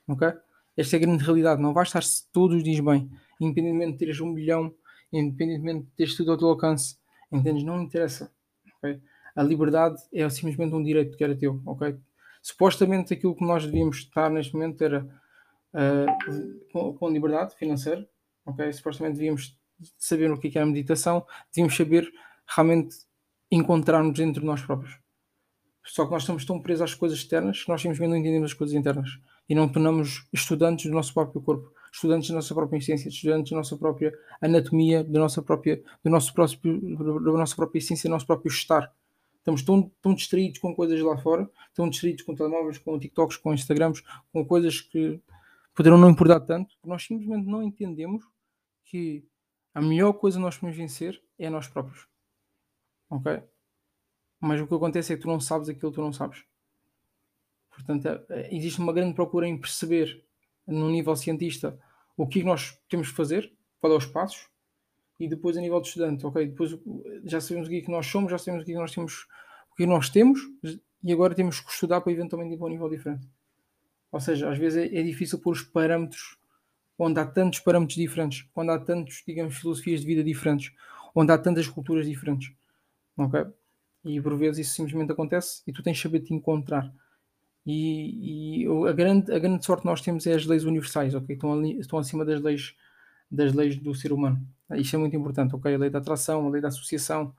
ok? 0.07 0.33
Esta 0.75 0.95
é 0.95 0.97
a 0.97 1.01
grande 1.01 1.23
realidade, 1.23 1.61
não 1.61 1.73
vais 1.73 1.89
estar 1.89 2.01
todos 2.31 2.57
os 2.57 2.63
dias 2.63 2.79
bem, 2.79 3.09
independentemente 3.39 3.93
de 3.93 3.97
teres 3.99 4.19
um 4.19 4.31
milhão, 4.31 4.73
independentemente 5.11 5.85
de 5.85 5.91
teres 5.91 6.15
tudo 6.15 6.31
ao 6.31 6.37
teu 6.37 6.47
alcance, 6.47 6.97
entendes? 7.31 7.63
Não 7.63 7.81
interessa, 7.81 8.31
ok? 8.77 8.99
a 9.35 9.43
liberdade 9.43 10.01
é 10.13 10.27
simplesmente 10.29 10.75
um 10.75 10.83
direito 10.83 11.17
que 11.17 11.23
era 11.23 11.35
teu, 11.35 11.61
ok? 11.65 11.95
Supostamente 12.43 13.13
aquilo 13.13 13.33
que 13.33 13.45
nós 13.45 13.65
devíamos 13.65 13.99
estar 13.99 14.29
neste 14.29 14.53
momento 14.53 14.83
era 14.83 15.07
uh, 15.73 16.69
com, 16.73 16.93
com, 16.93 17.09
liberdade 17.09 17.55
financeira, 17.55 18.05
ok? 18.45 18.71
Supostamente 18.73 19.15
devíamos 19.17 19.57
saber 19.97 20.29
o 20.29 20.37
que 20.37 20.49
é, 20.49 20.59
é 20.59 20.61
a 20.61 20.65
meditação, 20.65 21.25
devíamos 21.55 21.77
saber 21.77 22.11
realmente 22.45 22.97
encontrar-nos 23.49 24.13
dentro 24.13 24.41
de 24.41 24.45
nós 24.45 24.61
próprios. 24.61 24.99
Só 25.85 26.05
que 26.05 26.11
nós 26.11 26.23
estamos 26.23 26.43
tão 26.43 26.61
presos 26.61 26.81
às 26.81 26.93
coisas 26.93 27.17
externas 27.17 27.63
que 27.63 27.69
nós 27.69 27.81
simplesmente 27.81 28.09
não 28.09 28.17
entendemos 28.17 28.51
as 28.51 28.57
coisas 28.57 28.75
internas 28.75 29.09
e 29.47 29.55
não 29.55 29.69
tornamos 29.69 30.27
estudantes 30.33 30.85
do 30.85 30.91
nosso 30.91 31.13
próprio 31.13 31.41
corpo, 31.41 31.71
estudantes 31.93 32.27
da 32.27 32.35
nossa 32.35 32.53
própria 32.53 32.77
essência, 32.77 33.07
estudantes 33.07 33.51
da 33.51 33.57
nossa 33.57 33.77
própria 33.77 34.13
anatomia, 34.41 35.01
da 35.01 35.19
nossa 35.19 35.41
própria, 35.41 35.81
do 36.03 36.09
nosso 36.09 36.33
próprio, 36.33 36.97
da 36.97 37.31
nossa 37.31 37.55
própria 37.55 37.79
essência, 37.79 38.09
do 38.09 38.11
nosso 38.11 38.27
próprio 38.27 38.49
estar. 38.49 38.93
Estamos 39.43 39.61
tão, 39.61 39.91
tão 40.01 40.13
distraídos 40.13 40.59
com 40.59 40.73
coisas 40.73 41.01
lá 41.01 41.17
fora, 41.17 41.49
tão 41.73 41.89
distraídos 41.89 42.23
com 42.23 42.33
telemóveis, 42.33 42.77
com 42.77 42.97
TikToks, 42.97 43.35
com 43.35 43.53
Instagrams, 43.53 44.01
com 44.31 44.45
coisas 44.45 44.79
que 44.79 45.19
poderão 45.75 45.97
não 45.97 46.09
importar 46.09 46.39
tanto, 46.39 46.73
nós 46.81 47.03
simplesmente 47.03 47.45
não 47.45 47.61
entendemos 47.61 48.23
que 48.85 49.27
a 49.73 49.81
melhor 49.81 50.13
coisa 50.13 50.37
que 50.37 50.43
nós 50.43 50.55
podemos 50.55 50.77
vencer 50.77 51.21
é 51.37 51.49
nós 51.49 51.67
próprios. 51.67 52.07
Ok? 53.09 53.43
Mas 54.39 54.61
o 54.61 54.67
que 54.67 54.75
acontece 54.75 55.11
é 55.11 55.17
que 55.17 55.21
tu 55.21 55.27
não 55.27 55.41
sabes 55.41 55.67
aquilo 55.67 55.91
que 55.91 55.95
tu 55.95 56.01
não 56.01 56.13
sabes. 56.13 56.45
Portanto, 57.69 58.07
é, 58.07 58.25
é, 58.29 58.55
existe 58.55 58.79
uma 58.79 58.93
grande 58.93 59.13
procura 59.13 59.45
em 59.45 59.57
perceber, 59.57 60.23
no 60.65 60.89
nível 60.89 61.17
cientista, 61.17 61.77
o 62.15 62.25
que 62.25 62.43
nós 62.43 62.79
temos 62.87 63.09
que 63.09 63.15
fazer, 63.15 63.51
quais 63.81 63.91
são 63.91 63.97
os 63.97 64.05
passos, 64.05 64.52
e 65.19 65.27
depois 65.27 65.57
a 65.57 65.61
nível 65.61 65.79
de 65.79 65.87
estudante, 65.87 66.25
ok? 66.25 66.47
Depois 66.47 66.77
já 67.23 67.39
sabemos 67.39 67.67
o 67.67 67.71
que 67.71 67.77
é 67.77 67.81
que 67.81 67.91
nós 67.91 68.05
somos, 68.07 68.31
já 68.31 68.37
sabemos 68.37 68.63
o 68.63 68.65
que, 68.65 68.71
é 68.71 68.75
que 68.75 68.81
nós 68.81 68.91
temos, 68.91 69.27
o 69.71 69.75
que 69.75 69.85
nós 69.85 70.09
temos, 70.09 70.39
e 71.03 71.13
agora 71.13 71.35
temos 71.35 71.59
que 71.59 71.71
estudar 71.71 72.01
para 72.01 72.11
eventualmente 72.11 72.53
ir 72.55 72.57
para 72.57 72.67
um 72.67 72.69
nível 72.69 72.89
diferente. 72.89 73.27
Ou 74.11 74.19
seja, 74.19 74.49
às 74.49 74.57
vezes 74.57 74.91
é, 74.91 74.99
é 74.99 75.03
difícil 75.03 75.39
pôr 75.39 75.51
os 75.51 75.61
parâmetros 75.61 76.37
onde 76.97 77.19
há 77.19 77.25
tantos 77.25 77.59
parâmetros 77.59 77.97
diferentes, 77.97 78.47
onde 78.55 78.71
há 78.71 78.79
tantos, 78.79 79.23
digamos, 79.25 79.57
filosofias 79.57 80.01
de 80.01 80.07
vida 80.07 80.23
diferentes, 80.23 80.71
onde 81.15 81.31
há 81.31 81.37
tantas 81.37 81.67
culturas 81.67 82.05
diferentes. 82.05 82.53
Ok? 83.17 83.45
E 84.05 84.21
por 84.21 84.37
vezes 84.37 84.67
isso 84.67 84.75
simplesmente 84.75 85.11
acontece 85.11 85.61
e 85.65 85.71
tu 85.71 85.81
tens 85.81 85.97
de 85.97 86.03
saber 86.03 86.19
te 86.19 86.33
encontrar. 86.33 86.93
E, 87.65 88.63
e, 88.63 88.87
a, 88.87 88.91
grande, 88.91 89.31
a 89.31 89.39
grande 89.39 89.65
sorte 89.65 89.81
que 89.81 89.87
nós 89.87 90.01
temos 90.01 90.27
é 90.27 90.33
as 90.33 90.45
leis 90.45 90.65
universais, 90.65 91.15
ok? 91.15 91.33
Estão, 91.33 91.53
ali, 91.53 91.79
estão 91.79 91.97
acima 91.97 92.25
das 92.25 92.41
leis, 92.41 92.75
das 93.33 93.53
leis 93.53 93.75
do 93.77 93.95
ser 93.95 94.13
humano. 94.13 94.39
Isto 94.75 94.95
é 94.95 94.99
muito 94.99 95.15
importante, 95.15 95.55
ok? 95.55 95.73
A 95.73 95.77
lei 95.77 95.89
da 95.89 95.97
atração, 95.97 96.45
a 96.45 96.49
lei 96.49 96.61
da 96.61 96.67
associação, 96.67 97.33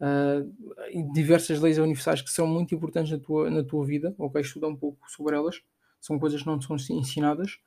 uh, 0.00 1.12
diversas 1.12 1.60
leis 1.60 1.76
universais 1.78 2.22
que 2.22 2.30
são 2.30 2.46
muito 2.46 2.74
importantes 2.74 3.12
na 3.12 3.18
tua, 3.18 3.50
na 3.50 3.62
tua 3.62 3.84
vida, 3.84 4.14
ok? 4.18 4.40
Estuda 4.40 4.66
um 4.66 4.74
pouco 4.74 4.98
sobre 5.10 5.36
elas. 5.36 5.60
São 6.00 6.18
coisas 6.18 6.40
que 6.40 6.46
não 6.46 6.60
são 6.60 6.76
ensinadas, 6.76 7.58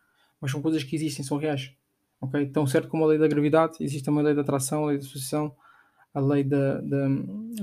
mas 0.42 0.52
são 0.52 0.62
coisas 0.62 0.84
que 0.84 0.96
existem, 0.96 1.24
são 1.24 1.38
reais, 1.38 1.72
ok? 2.20 2.48
Tão 2.48 2.66
certo 2.66 2.90
como 2.90 3.04
a 3.04 3.08
lei 3.08 3.20
da 3.20 3.28
gravidade, 3.28 3.78
existe 3.82 4.04
também 4.04 4.22
a 4.22 4.24
lei 4.24 4.36
da 4.36 4.42
atração, 4.42 4.86
a 4.86 4.88
lei 4.88 4.98
da 4.98 5.04
associação, 5.04 5.56
a 6.14 6.20
lei 6.20 6.44
da, 6.44 6.82
da, 6.82 7.08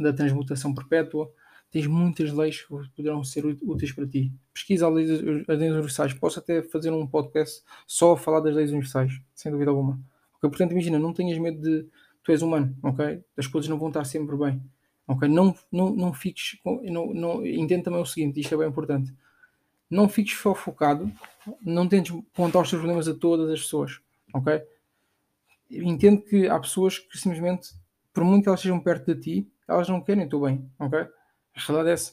da 0.00 0.12
transmutação 0.12 0.72
perpétua. 0.72 1.32
Tens 1.76 1.86
muitas 1.86 2.32
leis 2.32 2.62
que 2.62 2.68
poderão 2.96 3.22
ser 3.22 3.44
úteis 3.44 3.92
para 3.92 4.06
ti. 4.06 4.32
Pesquisa 4.50 4.88
as 4.88 4.94
leis, 4.94 5.10
as 5.10 5.58
leis 5.58 5.72
universais. 5.72 6.14
Posso 6.14 6.38
até 6.38 6.62
fazer 6.62 6.90
um 6.90 7.06
podcast 7.06 7.62
só 7.86 8.12
a 8.12 8.16
falar 8.16 8.40
das 8.40 8.54
leis 8.54 8.70
universais, 8.70 9.20
sem 9.34 9.52
dúvida 9.52 9.72
alguma. 9.72 10.00
Okay? 10.38 10.48
Portanto, 10.48 10.72
imagina, 10.72 10.98
não 10.98 11.12
tenhas 11.12 11.36
medo 11.38 11.60
de. 11.60 11.86
Tu 12.24 12.32
és 12.32 12.40
humano, 12.40 12.74
ok? 12.82 13.22
As 13.36 13.46
coisas 13.46 13.68
não 13.68 13.78
vão 13.78 13.88
estar 13.88 14.04
sempre 14.06 14.34
bem. 14.38 14.58
Ok? 15.06 15.28
Não, 15.28 15.54
não, 15.70 15.90
não 15.94 16.14
fiques. 16.14 16.58
Não, 16.64 17.12
não, 17.12 17.46
entende 17.46 17.82
também 17.82 18.00
o 18.00 18.06
seguinte, 18.06 18.40
isto 18.40 18.54
é 18.54 18.56
bem 18.56 18.68
importante. 18.68 19.12
Não 19.90 20.08
fiques 20.08 20.34
só 20.34 20.54
focado, 20.54 21.12
não 21.60 21.86
tentes 21.86 22.18
contar 22.34 22.60
os 22.60 22.70
teus 22.70 22.80
problemas 22.80 23.06
a 23.06 23.12
todas 23.12 23.50
as 23.50 23.60
pessoas, 23.60 24.00
ok? 24.32 24.62
Entende 25.70 26.22
que 26.22 26.48
há 26.48 26.58
pessoas 26.58 26.98
que 26.98 27.18
simplesmente 27.18 27.74
por 28.14 28.24
muito 28.24 28.44
que 28.44 28.48
elas 28.48 28.60
estejam 28.60 28.80
perto 28.80 29.14
de 29.14 29.20
ti, 29.20 29.52
elas 29.68 29.90
não 29.90 30.00
querem 30.00 30.24
o 30.24 30.28
teu 30.30 30.40
bem, 30.40 30.66
ok? 30.78 31.06
A 31.56 31.60
realidade 31.60 31.90
é 31.90 31.92
essa. 31.94 32.12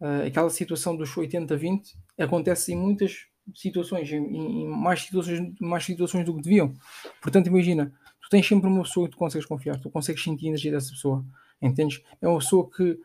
Uh, 0.00 0.26
aquela 0.26 0.50
situação 0.50 0.96
dos 0.96 1.10
80-20 1.10 1.96
acontece 2.18 2.72
em 2.72 2.76
muitas 2.76 3.26
situações, 3.54 4.10
em, 4.12 4.16
em, 4.16 4.68
mais 4.68 5.02
situações, 5.02 5.54
mais 5.60 5.84
situações 5.84 6.24
do 6.24 6.34
que 6.36 6.42
deviam. 6.42 6.74
Portanto, 7.20 7.46
imagina, 7.46 7.92
tu 8.20 8.28
tens 8.28 8.46
sempre 8.46 8.68
uma 8.68 8.82
pessoa 8.82 9.06
que 9.06 9.12
tu 9.12 9.18
consegues 9.18 9.46
confiar, 9.46 9.80
tu 9.80 9.90
consegues 9.90 10.22
sentir 10.22 10.46
a 10.46 10.48
energia 10.48 10.72
dessa 10.72 10.90
pessoa, 10.90 11.24
entendes? 11.60 12.02
É 12.20 12.28
uma 12.28 12.38
pessoa 12.38 12.68
que 12.70 12.98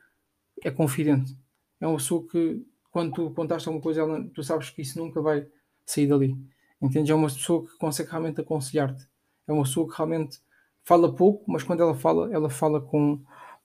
é 0.64 0.72
confidente, 0.72 1.38
é 1.80 1.88
uma 1.88 1.98
pessoa 1.98 2.28
que 2.28 2.66
quando 2.92 3.14
tu 3.14 3.32
contaste 3.32 3.68
alguma 3.68 3.82
coisa, 3.82 4.02
ela, 4.02 4.24
tu 4.34 4.44
sabes 4.44 4.70
que 4.70 4.82
isso 4.82 5.00
nunca 5.00 5.22
vai 5.22 5.48
sair 5.86 6.08
dali, 6.08 6.38
entendes? 6.82 7.10
É 7.10 7.16
uma 7.16 7.28
pessoa 7.28 7.66
que 7.66 7.78
consegue 7.78 8.10
realmente 8.10 8.42
aconselhar-te, 8.42 9.08
é 9.48 9.54
uma 9.54 9.64
pessoa 9.64 9.90
que 9.90 9.96
realmente 9.96 10.40
fala 10.84 11.14
pouco, 11.14 11.44
mas 11.50 11.64
quando 11.64 11.82
ela 11.82 11.96
fala, 11.96 12.32
ela 12.32 12.50
fala 12.50 12.82
com, 12.82 13.20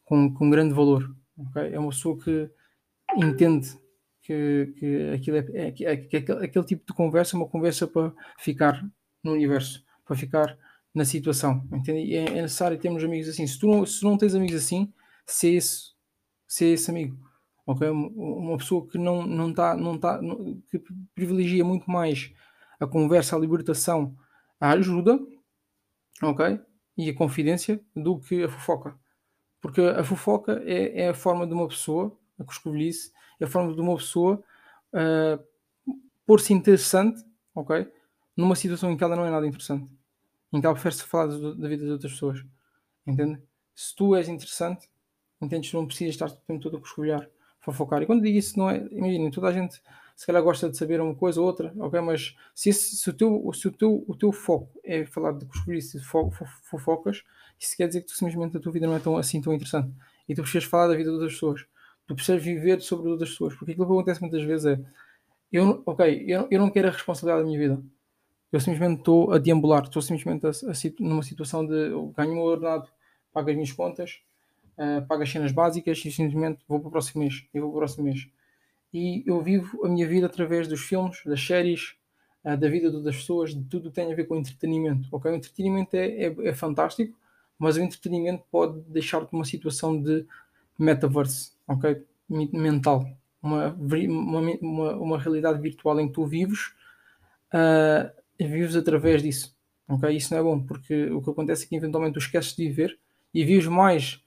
com, 0.04 0.32
com 0.32 0.50
grande 0.50 0.72
valor. 0.72 1.14
Okay? 1.38 1.74
É 1.74 1.78
uma 1.78 1.90
pessoa 1.90 2.18
que 2.18 2.50
entende 3.16 3.78
que, 4.22 4.74
que 4.76 5.10
aquilo 5.14 5.36
é, 5.36 5.46
é, 5.54 5.70
que, 5.70 5.86
é, 5.86 5.96
que 5.96 6.16
aquele, 6.16 6.44
aquele, 6.44 6.64
tipo 6.64 6.86
de 6.86 6.92
conversa 6.92 7.36
é 7.36 7.38
uma 7.38 7.48
conversa 7.48 7.86
para 7.86 8.12
ficar 8.38 8.84
no 9.22 9.32
universo, 9.32 9.84
para 10.04 10.16
ficar 10.16 10.58
na 10.94 11.04
situação. 11.04 11.66
Entende? 11.72 12.14
É, 12.14 12.24
é 12.24 12.42
necessário 12.42 12.78
termos 12.78 13.02
amigos 13.02 13.28
assim. 13.28 13.46
Se 13.46 13.58
tu 13.58 13.66
não, 13.68 13.86
se 13.86 14.02
não 14.04 14.18
tens 14.18 14.34
amigos 14.34 14.56
assim, 14.56 14.92
se 15.26 15.54
esse, 15.54 15.92
se 16.46 16.64
esse 16.66 16.90
amigo. 16.90 17.16
Okay? 17.66 17.88
Uma 17.88 18.56
pessoa 18.56 18.86
que 18.86 18.98
não 18.98 19.50
está, 19.50 19.76
não 19.76 19.98
tá, 19.98 20.20
não 20.22 20.60
que 20.70 20.82
privilegia 21.14 21.64
muito 21.64 21.90
mais 21.90 22.32
a 22.80 22.86
conversa, 22.86 23.36
a 23.36 23.38
libertação, 23.38 24.16
a 24.60 24.70
ajuda, 24.70 25.18
ok? 26.22 26.60
e 26.98 27.08
a 27.08 27.14
confidência 27.14 27.80
do 27.94 28.18
que 28.18 28.42
a 28.42 28.48
fofoca. 28.48 28.98
Porque 29.60 29.80
a 29.80 30.04
fofoca 30.04 30.62
é, 30.64 31.02
é 31.02 31.08
a 31.08 31.14
forma 31.14 31.46
de 31.46 31.52
uma 31.52 31.66
pessoa, 31.66 32.16
a 32.38 32.44
coscovilhice, 32.44 33.12
é 33.40 33.44
a 33.44 33.48
forma 33.48 33.74
de 33.74 33.80
uma 33.80 33.96
pessoa 33.96 34.42
uh, 34.92 35.44
pôr-se 36.26 36.52
interessante, 36.52 37.24
ok? 37.54 37.90
Numa 38.36 38.54
situação 38.54 38.90
em 38.90 38.96
que 38.96 39.02
ela 39.02 39.16
não 39.16 39.24
é 39.24 39.30
nada 39.30 39.46
interessante. 39.46 39.88
Em 40.52 40.60
que 40.60 40.66
ela 40.66 40.74
prefere-se 40.74 41.04
falar 41.04 41.26
da 41.26 41.68
vida 41.68 41.84
de 41.84 41.90
outras 41.90 42.12
pessoas. 42.12 42.44
Entende? 43.06 43.42
Se 43.74 43.94
tu 43.94 44.14
és 44.14 44.28
interessante, 44.28 44.88
entendes? 45.40 45.72
Não 45.72 45.86
precisas 45.86 46.14
estar 46.14 46.26
o 46.26 46.36
tempo 46.46 46.60
todo 46.60 46.76
a 46.76 46.80
coscovilhar, 46.80 47.28
fofocar. 47.60 48.02
E 48.02 48.06
quando 48.06 48.22
digo 48.22 48.38
isso, 48.38 48.58
não 48.58 48.70
é. 48.70 48.86
Imagina, 48.90 49.30
toda 49.30 49.48
a 49.48 49.52
gente 49.52 49.80
se 50.14 50.26
calhar 50.26 50.42
gosta 50.42 50.68
de 50.68 50.76
saber 50.76 51.00
uma 51.00 51.14
coisa 51.14 51.40
ou 51.40 51.46
outra, 51.46 51.72
ok? 51.78 52.00
Mas 52.00 52.36
se, 52.54 52.70
esse, 52.70 52.96
se, 52.96 53.08
o, 53.08 53.12
teu, 53.12 53.50
se 53.54 53.68
o, 53.68 53.72
teu, 53.72 54.04
o 54.06 54.16
teu 54.16 54.32
foco 54.32 54.78
é 54.82 55.06
falar 55.06 55.32
de 55.32 55.46
coscovilhice 55.46 55.98
e 55.98 56.00
fofocas, 56.00 57.22
isso 57.58 57.76
quer 57.76 57.88
dizer 57.88 58.02
que 58.02 58.08
tu, 58.08 58.14
simplesmente 58.16 58.56
a 58.56 58.60
tua 58.60 58.72
vida 58.72 58.86
não 58.86 58.96
é 58.96 58.98
tão, 58.98 59.16
assim 59.16 59.40
tão 59.40 59.52
interessante. 59.52 59.92
E 60.28 60.34
tu 60.34 60.42
precisas 60.42 60.68
falar 60.68 60.88
da 60.88 60.94
vida 60.94 61.10
de 61.10 61.16
outras 61.16 61.32
pessoas. 61.32 61.66
Tu 62.06 62.14
precisas 62.14 62.42
viver 62.42 62.80
sobre 62.80 63.10
outras 63.10 63.30
pessoas. 63.30 63.54
Porque 63.54 63.72
aquilo 63.72 63.86
que 63.86 63.92
acontece 63.92 64.20
muitas 64.20 64.42
vezes 64.42 64.66
é 64.66 64.80
eu, 65.52 65.82
ok, 65.86 66.24
eu, 66.26 66.46
eu 66.50 66.60
não 66.60 66.70
quero 66.70 66.88
a 66.88 66.90
responsabilidade 66.90 67.42
da 67.42 67.46
minha 67.46 67.58
vida. 67.58 67.82
Eu 68.52 68.60
simplesmente 68.60 69.00
estou 69.00 69.32
a 69.32 69.38
deambular, 69.38 69.84
estou 69.84 70.00
simplesmente 70.00 70.46
a, 70.46 70.50
a, 70.50 70.72
numa 71.00 71.22
situação 71.22 71.66
de 71.66 71.90
eu 71.90 72.12
ganho 72.16 72.32
o 72.32 72.34
meu 72.34 72.44
ordenado, 72.44 72.88
pago 73.32 73.50
as 73.50 73.54
minhas 73.54 73.72
contas, 73.72 74.20
uh, 74.78 75.06
pago 75.06 75.22
as 75.22 75.30
cenas 75.30 75.52
básicas 75.52 75.98
e 76.04 76.10
simplesmente 76.10 76.60
vou 76.66 76.80
para 76.80 76.88
o 76.88 76.90
próximo 76.90 77.22
mês. 77.22 77.46
E 77.52 77.60
vou 77.60 77.70
para 77.70 77.76
o 77.76 77.80
próximo 77.80 78.04
mês 78.04 78.28
e 78.92 79.22
eu 79.26 79.40
vivo 79.42 79.84
a 79.84 79.88
minha 79.88 80.06
vida 80.06 80.26
através 80.26 80.66
dos 80.66 80.80
filmes, 80.80 81.22
das 81.24 81.44
séries, 81.44 81.94
uh, 82.44 82.56
da 82.56 82.68
vida 82.68 82.90
das 83.02 83.16
pessoas, 83.16 83.54
de 83.54 83.62
tudo 83.64 83.90
que 83.90 83.96
tem 83.96 84.10
a 84.10 84.16
ver 84.16 84.26
com 84.26 84.36
entretenimento. 84.36 85.08
Ok, 85.12 85.30
o 85.30 85.34
entretenimento 85.34 85.94
é, 85.96 86.26
é, 86.26 86.34
é 86.48 86.54
fantástico, 86.54 87.16
mas 87.58 87.76
o 87.76 87.80
entretenimento 87.80 88.44
pode 88.50 88.80
deixar-te 88.82 89.32
numa 89.32 89.44
situação 89.44 90.00
de 90.00 90.24
metaverse, 90.78 91.52
ok, 91.66 92.02
mental, 92.28 93.08
uma, 93.42 93.74
uma, 93.74 94.40
uma, 94.60 94.96
uma 94.96 95.18
realidade 95.18 95.60
virtual 95.60 95.98
em 96.00 96.08
que 96.08 96.14
tu 96.14 96.26
vives, 96.26 96.72
uh, 97.52 98.10
vives 98.38 98.76
através 98.76 99.22
disso. 99.22 99.56
Ok, 99.88 100.10
isso 100.14 100.32
não 100.32 100.40
é 100.40 100.42
bom 100.42 100.60
porque 100.60 101.10
o 101.10 101.22
que 101.22 101.30
acontece 101.30 101.64
é 101.64 101.68
que 101.68 101.76
eventualmente 101.76 102.14
tu 102.14 102.18
esqueces 102.18 102.54
de 102.54 102.68
viver 102.68 102.98
e 103.32 103.42
vives 103.44 103.66
mais 103.66 104.22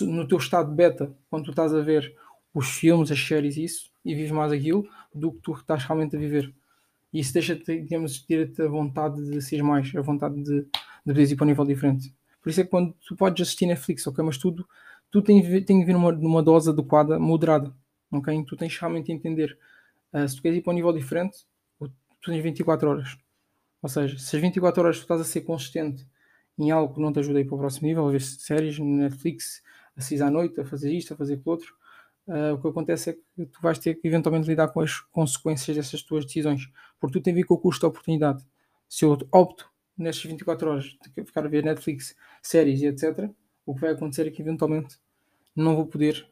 no 0.00 0.26
teu 0.26 0.38
estado 0.38 0.72
beta 0.72 1.14
quando 1.28 1.44
tu 1.44 1.50
estás 1.50 1.74
a 1.74 1.80
ver 1.80 2.14
os 2.54 2.68
filmes, 2.70 3.10
as 3.10 3.20
séries, 3.20 3.56
isso, 3.56 3.90
e 4.04 4.14
vives 4.14 4.30
mais 4.30 4.52
aquilo 4.52 4.88
do 5.14 5.32
que 5.32 5.40
tu 5.40 5.52
estás 5.52 5.84
realmente 5.84 6.16
a 6.16 6.18
viver. 6.18 6.52
E 7.12 7.20
isso 7.20 7.32
deixa-te, 7.32 7.80
digamos, 7.80 8.22
ter-te 8.22 8.62
a 8.62 8.68
vontade 8.68 9.22
de 9.30 9.40
ser 9.42 9.62
mais, 9.62 9.94
a 9.94 10.00
vontade 10.00 10.42
de, 10.42 10.66
de 11.04 11.22
ir 11.22 11.36
para 11.36 11.44
um 11.44 11.48
nível 11.48 11.64
diferente. 11.64 12.12
Por 12.42 12.50
isso 12.50 12.60
é 12.60 12.64
que 12.64 12.70
quando 12.70 12.94
tu 13.06 13.14
podes 13.16 13.46
assistir 13.46 13.66
Netflix, 13.66 14.06
ok, 14.06 14.24
mas 14.24 14.36
tudo, 14.36 14.66
tu 15.10 15.22
tem, 15.22 15.40
tem 15.64 15.80
que 15.80 15.86
vir 15.86 15.92
numa, 15.92 16.10
numa 16.12 16.42
dose 16.42 16.70
adequada, 16.70 17.18
moderada, 17.18 17.72
ok? 18.10 18.44
Tu 18.44 18.56
tens 18.56 18.76
realmente 18.78 19.12
a 19.12 19.14
entender. 19.14 19.56
Uh, 20.12 20.28
se 20.28 20.36
tu 20.36 20.42
queres 20.42 20.58
ir 20.58 20.62
para 20.62 20.72
um 20.72 20.74
nível 20.74 20.92
diferente, 20.92 21.38
tu 21.78 22.30
tens 22.30 22.42
24 22.42 22.88
horas. 22.88 23.18
Ou 23.82 23.88
seja, 23.88 24.16
se 24.18 24.36
as 24.36 24.42
24 24.42 24.82
horas 24.82 24.96
tu 24.98 25.02
estás 25.02 25.20
a 25.20 25.24
ser 25.24 25.42
consistente 25.42 26.06
em 26.58 26.70
algo 26.70 26.94
que 26.94 27.00
não 27.00 27.12
te 27.12 27.18
ajuda 27.18 27.38
a 27.38 27.42
ir 27.42 27.44
para 27.44 27.56
o 27.56 27.58
próximo 27.58 27.88
nível, 27.88 28.06
a 28.06 28.10
ver 28.10 28.20
séries, 28.20 28.78
Netflix, 28.78 29.62
a 29.96 30.00
sair 30.00 30.22
à 30.22 30.30
noite, 30.30 30.60
a 30.60 30.64
fazer 30.64 30.92
isto, 30.92 31.14
a 31.14 31.16
fazer 31.16 31.34
aquilo 31.34 31.50
outro, 31.52 31.74
uh, 32.28 32.54
o 32.54 32.60
que 32.60 32.68
acontece 32.68 33.10
é 33.10 33.12
que 33.14 33.46
tu 33.46 33.60
vais 33.60 33.78
ter 33.78 33.94
que 33.94 34.06
eventualmente 34.06 34.48
lidar 34.48 34.68
com 34.68 34.80
as 34.80 35.00
consequências 35.00 35.76
dessas 35.76 36.02
tuas 36.02 36.24
decisões, 36.24 36.70
porque 37.00 37.18
tu 37.18 37.22
tem 37.22 37.32
a 37.32 37.36
ver 37.36 37.44
com 37.44 37.54
o 37.54 37.58
custo 37.58 37.82
da 37.82 37.88
oportunidade. 37.88 38.44
Se 38.88 39.04
eu 39.04 39.18
opto 39.32 39.71
nestas 39.96 40.24
24 40.24 40.70
horas 40.70 40.84
de 40.84 41.24
ficar 41.24 41.44
a 41.44 41.48
ver 41.48 41.64
Netflix, 41.64 42.16
séries 42.42 42.80
e 42.80 42.86
etc., 42.86 43.30
o 43.64 43.74
que 43.74 43.80
vai 43.80 43.92
acontecer 43.92 44.26
é 44.26 44.30
que 44.30 44.42
eventualmente 44.42 44.98
não 45.54 45.76
vou 45.76 45.86
poder 45.86 46.26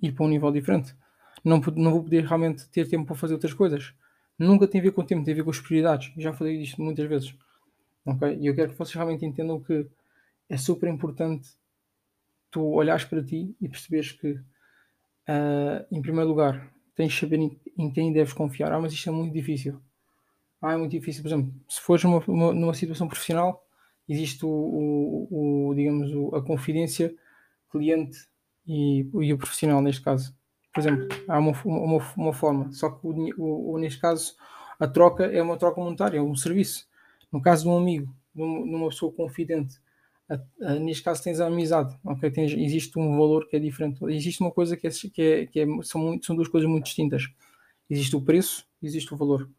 ir 0.00 0.12
para 0.12 0.24
um 0.24 0.28
nível 0.28 0.52
diferente. 0.52 0.94
Não, 1.44 1.60
não 1.76 1.90
vou 1.90 2.02
poder 2.04 2.24
realmente 2.24 2.68
ter 2.68 2.88
tempo 2.88 3.06
para 3.06 3.16
fazer 3.16 3.34
outras 3.34 3.54
coisas. 3.54 3.94
Nunca 4.38 4.66
tem 4.66 4.80
a 4.80 4.84
ver 4.84 4.92
com 4.92 5.00
o 5.00 5.04
tempo, 5.04 5.24
tem 5.24 5.32
a 5.32 5.36
ver 5.36 5.44
com 5.44 5.50
as 5.50 5.60
prioridades. 5.60 6.12
Já 6.16 6.32
falei 6.32 6.58
disto 6.58 6.80
muitas 6.80 7.08
vezes. 7.08 7.34
Ok? 8.04 8.36
E 8.40 8.46
eu 8.46 8.54
quero 8.54 8.72
que 8.72 8.78
vocês 8.78 8.94
realmente 8.94 9.24
entendam 9.24 9.60
que 9.60 9.86
é 10.48 10.56
super 10.56 10.88
importante 10.88 11.50
tu 12.50 12.62
olhares 12.62 13.04
para 13.04 13.24
ti 13.24 13.56
e 13.60 13.68
perceberes 13.68 14.12
que, 14.12 14.32
uh, 14.32 15.86
em 15.90 16.02
primeiro 16.02 16.28
lugar, 16.28 16.70
tens 16.94 17.12
de 17.12 17.20
saber 17.20 17.38
em, 17.38 17.58
em, 17.78 17.90
quem 17.90 18.12
deves 18.12 18.32
confiar. 18.32 18.72
Ah, 18.72 18.80
mas 18.80 18.92
isto 18.92 19.08
é 19.08 19.12
muito 19.12 19.32
difícil. 19.32 19.80
Ah, 20.62 20.74
é 20.74 20.76
muito 20.76 20.92
difícil. 20.92 21.22
Por 21.22 21.28
exemplo, 21.28 21.52
se 21.68 21.80
fores 21.80 22.04
numa, 22.04 22.22
numa 22.54 22.74
situação 22.74 23.08
profissional, 23.08 23.66
existe 24.08 24.46
o, 24.46 24.48
o, 24.48 25.68
o 25.70 25.74
digamos, 25.74 26.12
o, 26.12 26.34
a 26.36 26.42
confidência 26.42 27.14
cliente 27.70 28.18
e, 28.66 29.00
e, 29.20 29.32
o 29.32 29.38
profissional, 29.38 29.82
neste 29.82 30.02
caso. 30.02 30.34
Por 30.72 30.80
exemplo, 30.80 31.08
há 31.28 31.38
uma, 31.38 31.52
uma, 31.64 32.12
uma 32.16 32.32
forma, 32.32 32.72
só 32.72 32.90
que 32.90 33.06
o, 33.06 33.78
neste 33.78 34.00
caso 34.00 34.34
a 34.78 34.86
troca 34.86 35.24
é 35.24 35.42
uma 35.42 35.56
troca 35.58 35.80
monetária, 35.80 36.18
é 36.18 36.22
um 36.22 36.34
serviço. 36.34 36.88
No 37.30 37.42
caso 37.42 37.64
de 37.64 37.68
um 37.68 37.76
amigo, 37.76 38.14
numa 38.34 38.88
pessoa 38.88 39.12
confidente, 39.12 39.76
a, 40.28 40.40
a, 40.66 40.74
neste 40.76 41.02
caso 41.02 41.22
tens 41.22 41.40
a 41.40 41.46
amizade, 41.46 41.96
ok? 42.04 42.30
Tens, 42.30 42.52
existe 42.52 42.98
um 42.98 43.18
valor 43.18 43.48
que 43.48 43.56
é 43.56 43.58
diferente. 43.58 44.02
Existe 44.06 44.40
uma 44.40 44.50
coisa 44.50 44.76
que, 44.76 44.86
é, 44.86 44.90
que, 44.90 45.22
é, 45.22 45.46
que 45.46 45.60
é, 45.60 45.66
são, 45.82 46.00
muito, 46.00 46.24
são 46.24 46.36
duas 46.36 46.48
coisas 46.48 46.68
muito 46.70 46.84
distintas. 46.84 47.28
Existe 47.90 48.16
o 48.16 48.22
preço, 48.22 48.66
existe 48.82 49.12
o 49.12 49.16
valor. 49.16 49.50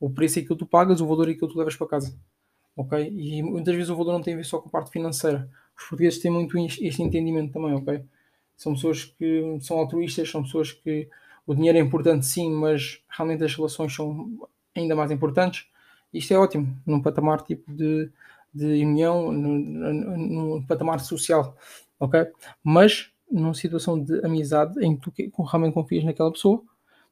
O 0.00 0.10
preço 0.10 0.38
é 0.38 0.42
que 0.42 0.56
tu 0.56 0.66
pagas, 0.66 1.00
o 1.00 1.06
valor 1.06 1.28
é 1.28 1.34
que 1.34 1.40
tu 1.40 1.56
levas 1.56 1.76
para 1.76 1.86
casa. 1.86 2.16
Ok? 2.76 2.98
E 2.98 3.42
muitas 3.42 3.74
vezes 3.74 3.90
o 3.90 3.96
valor 3.96 4.14
não 4.14 4.22
tem 4.22 4.34
a 4.34 4.36
ver 4.38 4.44
só 4.44 4.58
com 4.58 4.68
a 4.68 4.72
parte 4.72 4.90
financeira. 4.90 5.48
Os 5.76 5.84
portugueses 5.84 6.18
têm 6.18 6.30
muito 6.30 6.56
este 6.58 7.02
entendimento 7.02 7.52
também, 7.52 7.74
ok? 7.74 8.02
São 8.56 8.74
pessoas 8.74 9.04
que 9.04 9.58
são 9.60 9.78
altruístas, 9.78 10.30
são 10.30 10.42
pessoas 10.42 10.72
que 10.72 11.08
o 11.46 11.54
dinheiro 11.54 11.78
é 11.78 11.80
importante 11.80 12.26
sim, 12.26 12.50
mas 12.50 13.02
realmente 13.08 13.44
as 13.44 13.54
relações 13.54 13.94
são 13.94 14.30
ainda 14.74 14.94
mais 14.94 15.10
importantes. 15.10 15.66
Isto 16.12 16.34
é 16.34 16.38
ótimo, 16.38 16.76
num 16.86 17.00
patamar 17.02 17.42
tipo 17.42 17.72
de, 17.72 18.10
de 18.52 18.84
união, 18.84 19.32
num, 19.32 19.58
num 19.58 20.62
patamar 20.62 21.00
social, 21.00 21.56
ok? 21.98 22.26
Mas 22.62 23.10
numa 23.30 23.54
situação 23.54 24.02
de 24.02 24.24
amizade 24.24 24.84
em 24.84 24.96
que 24.96 25.28
tu 25.28 25.42
realmente 25.42 25.74
confias 25.74 26.04
naquela 26.04 26.32
pessoa, 26.32 26.62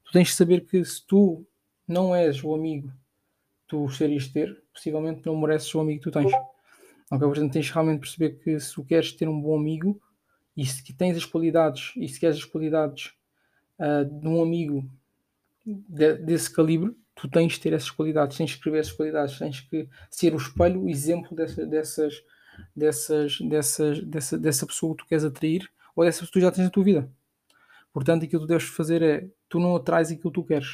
tu 0.04 0.12
tens 0.12 0.28
de 0.28 0.34
saber 0.34 0.66
que 0.66 0.84
se 0.84 1.04
tu 1.06 1.44
não 1.88 2.14
és 2.14 2.44
o 2.44 2.54
amigo 2.54 2.88
que 2.88 3.68
tu 3.68 3.80
gostarias 3.80 4.24
de 4.24 4.32
ter, 4.32 4.62
possivelmente 4.72 5.24
não 5.24 5.36
mereces 5.36 5.74
o 5.74 5.80
amigo 5.80 6.00
que 6.00 6.10
tu 6.10 6.12
tens. 6.12 6.32
Ok? 7.10 7.26
Portanto, 7.26 7.52
tens 7.52 7.66
de 7.66 7.72
realmente 7.72 8.00
perceber 8.00 8.30
que 8.38 8.60
se 8.60 8.74
tu 8.74 8.84
queres 8.84 9.12
ter 9.12 9.28
um 9.28 9.40
bom 9.40 9.56
amigo 9.56 10.00
e 10.56 10.66
se 10.66 10.92
tens 10.92 11.16
as 11.16 11.24
qualidades 11.24 11.92
e 11.96 12.06
se 12.08 12.20
queres 12.20 12.36
as 12.36 12.44
qualidades 12.44 13.12
uh, 13.78 14.04
de 14.04 14.28
um 14.28 14.42
amigo 14.42 14.88
de, 15.64 16.14
desse 16.18 16.52
calibre, 16.52 16.94
tu 17.14 17.28
tens 17.28 17.54
de 17.54 17.60
ter 17.60 17.72
essas 17.72 17.90
qualidades, 17.90 18.36
tens 18.36 18.50
de 18.50 18.56
escrever 18.56 18.78
essas 18.78 18.92
qualidades, 18.92 19.38
tens 19.38 19.60
que 19.60 19.88
ser 20.10 20.34
o 20.34 20.36
espelho, 20.36 20.82
o 20.82 20.88
exemplo 20.88 21.34
dessa, 21.34 21.66
dessas, 21.66 22.24
dessas, 22.76 23.38
dessas, 23.40 24.04
dessa, 24.04 24.38
dessa 24.38 24.66
pessoa 24.66 24.94
que 24.94 25.02
tu 25.02 25.08
queres 25.08 25.24
atrair 25.24 25.68
ou 25.96 26.04
dessa 26.04 26.20
pessoa 26.20 26.28
que 26.28 26.38
tu 26.38 26.40
já 26.40 26.50
tens 26.50 26.64
na 26.64 26.70
tua 26.70 26.84
vida. 26.84 27.10
Portanto, 27.92 28.24
aquilo 28.24 28.42
que 28.42 28.46
tu 28.46 28.50
deves 28.50 28.68
fazer 28.68 29.02
é 29.02 29.28
tu 29.48 29.58
não 29.58 29.74
atrás 29.74 30.10
aquilo 30.10 30.30
que 30.30 30.40
tu 30.40 30.44
queres, 30.44 30.72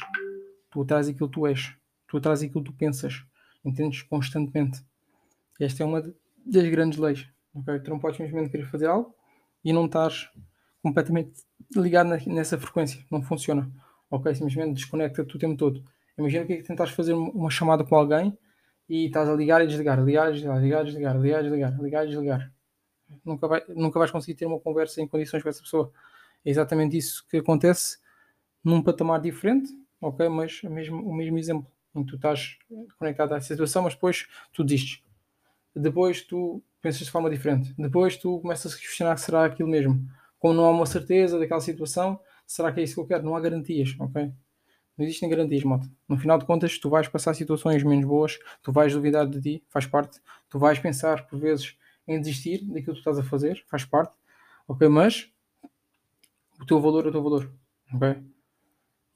tu 0.75 0.81
atrás 0.81 1.07
aquilo 1.07 1.29
que 1.29 1.35
tu 1.35 1.47
és, 1.47 1.73
tu 2.05 2.17
atrás 2.17 2.43
aquilo 2.43 2.61
que 2.61 2.69
tu 2.69 2.75
pensas, 2.75 3.23
entendes? 3.63 4.01
Constantemente. 4.03 4.83
Esta 5.59 5.83
é 5.83 5.85
uma 5.85 6.01
das 6.45 6.69
grandes 6.69 6.99
leis. 6.99 7.27
Okay? 7.53 7.79
Tu 7.79 7.89
não 7.89 7.97
podes 7.97 8.17
simplesmente 8.17 8.51
querer 8.51 8.65
fazer 8.65 8.87
algo 8.87 9.15
e 9.63 9.71
não 9.71 9.85
estás 9.85 10.29
completamente 10.83 11.31
ligado 11.73 12.09
nessa 12.27 12.57
frequência. 12.57 13.05
Não 13.09 13.21
funciona. 13.23 13.71
Ok? 14.11 14.35
Simplesmente 14.35 14.73
desconecta-te 14.73 15.33
o 15.33 15.39
tempo 15.39 15.55
todo. 15.55 15.81
Imagina 16.17 16.45
que 16.45 16.53
é 16.53 16.57
que 16.57 16.63
tentares 16.63 16.91
fazer 16.91 17.13
uma 17.13 17.49
chamada 17.49 17.85
com 17.85 17.95
alguém 17.95 18.37
e 18.89 19.05
estás 19.05 19.29
a 19.29 19.33
ligar 19.33 19.63
e 19.63 19.67
desligar, 19.67 20.03
ligar 20.03 20.29
e 20.29 20.33
desligar, 20.33 20.61
ligar 20.61 20.81
e 20.81 20.85
desligar, 20.85 21.21
ligar 21.21 21.43
desligar, 21.43 21.81
ligar 21.81 22.05
desligar. 22.05 22.53
Nunca, 23.23 23.47
vai, 23.47 23.63
nunca 23.69 23.97
vais 23.97 24.11
conseguir 24.11 24.35
ter 24.35 24.45
uma 24.45 24.59
conversa 24.59 25.01
em 25.01 25.07
condições 25.07 25.41
com 25.41 25.47
essa 25.49 25.61
pessoa. 25.61 25.91
É 26.43 26.49
exatamente 26.49 26.97
isso 26.97 27.25
que 27.29 27.37
acontece 27.37 27.97
num 28.63 28.81
patamar 28.81 29.21
diferente, 29.21 29.69
ok? 30.07 30.29
Mas 30.29 30.61
mesmo, 30.63 31.01
o 31.07 31.13
mesmo 31.13 31.37
exemplo, 31.37 31.67
em 31.95 32.03
que 32.03 32.09
tu 32.09 32.15
estás 32.15 32.57
conectado 32.97 33.33
à 33.33 33.39
situação, 33.39 33.83
mas 33.83 33.93
depois 33.93 34.27
tu 34.53 34.63
desistes. 34.63 35.01
Depois 35.75 36.21
tu 36.21 36.63
pensas 36.81 37.05
de 37.05 37.11
forma 37.11 37.29
diferente. 37.29 37.73
Depois 37.77 38.17
tu 38.17 38.39
começas 38.39 38.73
a 38.73 38.77
questionar 38.77 39.17
se 39.17 39.25
será 39.25 39.45
aquilo 39.45 39.69
mesmo. 39.69 40.07
Como 40.39 40.53
não 40.53 40.65
há 40.65 40.69
uma 40.69 40.85
certeza 40.85 41.39
daquela 41.39 41.59
situação, 41.59 42.19
será 42.45 42.71
que 42.71 42.79
é 42.79 42.83
isso 42.83 42.93
que 42.93 42.99
eu 42.99 43.07
quero? 43.07 43.23
Não 43.23 43.35
há 43.35 43.39
garantias, 43.39 43.95
ok? 43.99 44.31
Não 44.97 45.05
existem 45.05 45.27
garantias, 45.27 45.63
malta. 45.63 45.89
No 46.07 46.17
final 46.17 46.37
de 46.37 46.45
contas, 46.45 46.77
tu 46.77 46.89
vais 46.89 47.07
passar 47.07 47.33
situações 47.33 47.83
menos 47.83 48.05
boas, 48.05 48.39
tu 48.61 48.71
vais 48.71 48.93
duvidar 48.93 49.27
de 49.27 49.41
ti, 49.41 49.63
faz 49.67 49.85
parte. 49.85 50.21
Tu 50.49 50.59
vais 50.59 50.79
pensar, 50.79 51.27
por 51.27 51.39
vezes, 51.39 51.75
em 52.07 52.19
desistir 52.19 52.59
daquilo 52.65 52.83
que 52.83 52.91
tu 52.93 52.97
estás 52.99 53.17
a 53.17 53.23
fazer, 53.23 53.65
faz 53.67 53.83
parte. 53.83 54.15
Ok? 54.67 54.87
Mas 54.87 55.29
o 56.61 56.65
teu 56.65 56.79
valor 56.79 57.05
é 57.05 57.09
o 57.09 57.11
teu 57.11 57.23
valor. 57.23 57.51
Ok? 57.93 58.34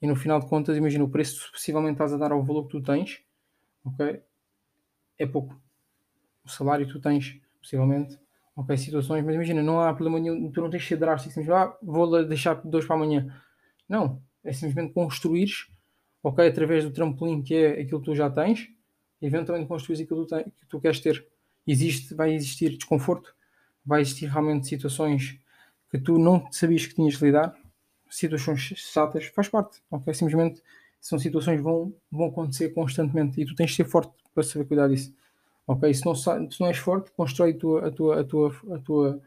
E 0.00 0.06
no 0.06 0.16
final 0.16 0.40
de 0.40 0.46
contas, 0.46 0.76
imagina 0.76 1.04
o 1.04 1.08
preço 1.08 1.50
possivelmente 1.52 1.94
estás 1.94 2.12
a 2.12 2.16
dar 2.16 2.32
ao 2.32 2.42
valor 2.42 2.64
que 2.64 2.70
tu 2.70 2.82
tens. 2.82 3.20
Ok? 3.84 4.22
É 5.18 5.26
pouco. 5.26 5.60
O 6.44 6.48
salário 6.48 6.86
que 6.86 6.92
tu 6.92 7.00
tens, 7.00 7.38
possivelmente. 7.60 8.18
Ok? 8.56 8.76
Situações, 8.76 9.24
mas 9.24 9.34
imagina, 9.34 9.62
não 9.62 9.80
há 9.80 9.92
problema 9.92 10.18
nenhum. 10.18 10.50
Tu 10.50 10.60
não 10.60 10.70
tens 10.70 10.82
de 10.82 10.88
ser 10.88 10.96
drástico. 10.96 11.34
Simplesmente, 11.34 11.72
ah, 11.72 11.76
vou 11.82 12.24
deixar 12.24 12.54
dois 12.64 12.86
para 12.86 12.96
amanhã. 12.96 13.34
Não 13.88 14.22
é 14.44 14.52
simplesmente 14.52 14.92
construires, 14.92 15.68
ok, 16.22 16.46
através 16.46 16.84
do 16.84 16.90
trampolim 16.90 17.42
que 17.42 17.54
é 17.54 17.80
aquilo 17.80 18.00
que 18.00 18.06
tu 18.06 18.14
já 18.14 18.30
tens, 18.30 18.68
eventualmente 19.20 19.68
construires 19.68 20.00
aquilo 20.02 20.26
que 20.26 20.34
tu, 20.34 20.44
que 20.44 20.66
tu 20.66 20.80
queres 20.80 21.00
ter. 21.00 21.26
Existe, 21.66 22.14
vai 22.14 22.32
existir 22.32 22.76
desconforto, 22.76 23.34
vai 23.84 24.00
existir 24.00 24.26
realmente 24.26 24.66
situações 24.66 25.38
que 25.90 25.98
tu 25.98 26.18
não 26.18 26.50
sabias 26.50 26.86
que 26.86 26.94
tinhas 26.94 27.14
de 27.18 27.24
lidar, 27.24 27.54
situações 28.10 28.60
chatas, 28.60 29.26
faz 29.26 29.48
parte, 29.48 29.80
ok? 29.90 30.12
Simplesmente 30.12 30.62
são 31.00 31.18
situações 31.18 31.56
que 31.56 31.62
vão, 31.62 31.94
vão 32.10 32.26
acontecer 32.26 32.70
constantemente 32.70 33.40
e 33.40 33.46
tu 33.46 33.54
tens 33.54 33.70
de 33.70 33.76
ser 33.76 33.84
forte 33.84 34.12
para 34.34 34.42
saber 34.42 34.66
cuidar 34.66 34.88
disso. 34.88 35.14
Ok? 35.66 35.92
Se 35.94 36.04
não, 36.04 36.14
se 36.14 36.60
não 36.60 36.66
és 36.66 36.76
forte, 36.76 37.10
constrói 37.12 37.52
a 37.52 37.58
tua, 37.58 37.86
a 37.86 37.90
tua, 37.90 38.20
a 38.20 38.24
tua, 38.24 38.48
a 38.74 38.78
tua, 38.78 39.22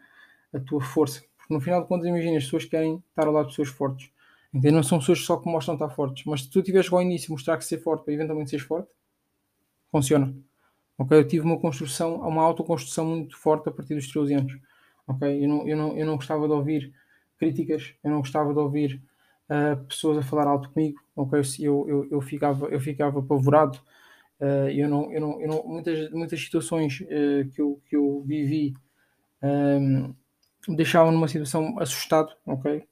a 0.54 0.60
tua 0.60 0.82
força. 0.82 1.24
Porque 1.38 1.54
no 1.54 1.62
final 1.62 1.82
de 1.82 1.88
contas, 1.88 2.08
imagina, 2.08 2.38
as 2.38 2.44
pessoas 2.44 2.66
querem 2.66 3.02
estar 3.10 3.28
ao 3.28 3.34
lado 3.34 3.46
de 3.46 3.52
pessoas 3.52 3.70
fortes. 3.70 4.12
Então 4.54 4.72
não 4.72 4.84
são 4.84 5.00
pessoas 5.00 5.20
só 5.20 5.38
que 5.38 5.50
mostram 5.50 5.74
estar 5.76 5.90
fortes, 5.90 6.26
mas 6.26 6.42
se 6.42 6.50
tu 6.50 6.62
tiveres 6.62 6.92
ao 6.92 7.02
início 7.02 7.32
mostrar 7.32 7.58
que 7.58 7.66
ser 7.66 7.80
forte 7.80 8.06
para 8.06 8.14
eventualmente 8.14 8.52
seres 8.52 8.66
forte, 8.66 8.90
funciona. 9.92 10.36
Ok? 10.98 11.18
Eu 11.18 11.28
tive 11.28 11.46
uma 11.46 11.60
construção, 11.60 12.16
uma 12.18 12.44
autoconstrução 12.44 13.06
muito 13.06 13.36
forte 13.38 13.68
a 13.70 13.72
partir 13.72 13.96
dos 13.96 14.08
13 14.08 14.34
anos. 14.36 14.54
Ok? 15.08 15.44
Eu 15.44 15.50
não, 15.50 15.68
eu 15.68 15.78
não, 15.78 15.98
eu 15.98 16.06
não 16.06 16.16
gostava 16.18 16.48
de 16.48 16.54
ouvir 16.54 16.94
críticas, 17.44 17.94
eu 18.04 18.12
não 18.12 18.20
gostava 18.20 18.54
de 18.54 18.60
ouvir 18.60 19.02
uh, 19.50 19.84
pessoas 19.86 20.18
a 20.18 20.24
falar 20.24 20.48
alto 20.48 20.70
comigo. 20.70 21.00
Ok? 21.16 21.40
Eu, 21.60 21.86
eu, 21.88 22.08
eu, 22.12 22.22
ficava, 22.22 22.68
eu 22.68 22.80
ficava 22.80 23.20
apavorado. 23.20 23.80
Uh, 24.40 24.70
eu 24.70 24.90
não, 24.90 25.12
eu 25.12 25.22
não, 25.22 25.42
eu 25.42 25.48
não, 25.48 25.64
muitas, 25.66 26.12
muitas 26.12 26.42
situações 26.42 27.02
uh, 27.02 27.50
que, 27.54 27.62
eu, 27.62 27.82
que 27.88 27.96
eu 27.96 28.24
vivi 28.26 28.74
um, 29.42 30.14
me 30.68 30.76
deixavam 30.76 31.12
numa 31.12 31.28
situação 31.28 31.78
assustado, 31.80 32.34
ok? 32.46 32.86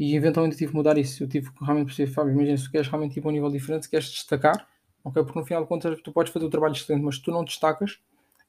e 0.00 0.16
eventualmente 0.16 0.56
tive 0.56 0.70
que 0.70 0.76
mudar 0.76 0.96
isso. 0.96 1.22
Eu 1.22 1.28
tive 1.28 1.52
que 1.52 1.62
realmente 1.62 1.88
perceber, 1.88 2.10
Fábio, 2.10 2.32
imagina, 2.32 2.56
se 2.56 2.64
tu 2.64 2.70
queres 2.70 2.88
realmente 2.88 3.18
ir 3.18 3.20
para 3.20 3.28
um 3.28 3.32
nível 3.32 3.50
diferente, 3.50 3.84
se 3.84 3.90
queres 3.90 4.08
destacar, 4.10 4.66
ok? 5.04 5.22
Porque 5.22 5.38
no 5.38 5.44
final 5.44 5.62
de 5.62 5.68
contas 5.68 6.00
tu 6.00 6.10
podes 6.10 6.32
fazer 6.32 6.46
o 6.46 6.48
trabalho 6.48 6.72
excelente, 6.72 7.04
mas 7.04 7.16
se 7.16 7.22
tu 7.22 7.30
não 7.30 7.44
destacas, 7.44 8.00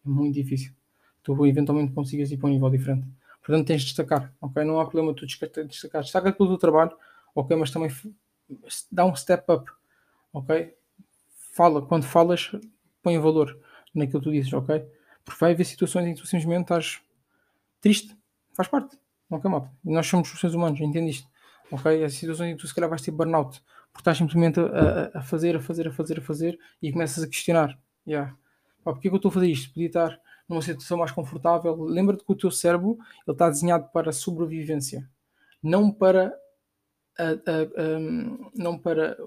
é 0.06 0.10
muito 0.10 0.34
difícil. 0.34 0.72
Tu 1.22 1.46
eventualmente 1.46 1.92
consigas 1.92 2.32
ir 2.32 2.38
para 2.38 2.48
um 2.48 2.54
nível 2.54 2.70
diferente. 2.70 3.06
Portanto, 3.44 3.68
tens 3.68 3.82
de 3.82 3.88
destacar, 3.88 4.34
ok? 4.40 4.64
Não 4.64 4.80
há 4.80 4.86
problema 4.86 5.14
tu 5.14 5.26
destacar. 5.26 6.02
Destaca 6.04 6.32
pelo 6.32 6.50
teu 6.50 6.58
trabalho, 6.58 6.96
ok? 7.34 7.56
Mas 7.58 7.72
também 7.72 7.90
dá 8.92 9.06
um 9.06 9.16
step 9.16 9.52
up, 9.52 9.72
ok? 10.32 10.76
Fala, 11.54 11.82
quando 11.82 12.04
falas, 12.04 12.52
põe 13.02 13.18
valor 13.20 13.60
naquilo 13.94 14.20
que 14.20 14.26
tu 14.26 14.32
dizes, 14.32 14.54
ok? 14.54 14.86
Porque 15.26 15.40
vai 15.40 15.54
haver 15.54 15.66
situações 15.66 16.08
em 16.08 16.14
que 16.14 16.22
tu 16.22 16.28
simplesmente 16.28 16.64
estás 16.64 17.02
triste, 17.80 18.16
faz 18.54 18.68
parte, 18.68 18.98
ok, 19.30 19.50
malta? 19.50 19.72
E 19.84 19.92
nós 19.92 20.08
somos 20.08 20.30
seres 20.30 20.56
humanos, 20.56 20.80
entende 20.80 21.10
isto? 21.10 21.32
ok? 21.72 22.04
As 22.04 22.14
situações 22.14 22.52
em 22.52 22.56
que 22.56 22.62
tu 22.62 22.68
se 22.68 22.76
calhar 22.76 22.90
vais 22.90 23.02
ter 23.02 23.12
burnout, 23.12 23.62
porque 23.92 24.02
estás 24.02 24.18
simplesmente 24.18 24.60
a, 24.60 25.20
a, 25.20 25.22
fazer, 25.22 25.56
a 25.56 25.60
fazer, 25.60 25.88
a 25.88 25.92
fazer, 25.92 26.20
a 26.20 26.22
fazer 26.22 26.60
e 26.82 26.92
começas 26.92 27.24
a 27.24 27.28
questionar, 27.28 27.80
yeah. 28.06 28.36
Pá, 28.84 28.92
porque 28.94 29.08
é 29.08 29.12
que 29.12 29.16
eu 29.16 29.18
estou 29.18 29.30
a 29.30 29.34
fazer 29.34 29.48
isto? 29.48 29.74
Podia 29.74 29.88
estar 29.88 30.20
numa 30.48 30.62
situação 30.62 30.98
mais 30.98 31.12
confortável. 31.12 31.76
Lembra-te 31.84 32.24
que 32.24 32.32
o 32.32 32.36
teu 32.36 32.52
cérebro 32.52 32.98
ele 33.28 33.34
está 33.34 33.50
desenhado 33.50 33.90
para 33.92 34.12
sobrevivência, 34.12 35.10
não 35.62 35.92
para 35.92 36.34
a, 37.18 37.24
a, 37.24 38.00
um, 38.00 38.52
não 38.56 38.78
para 38.78 39.18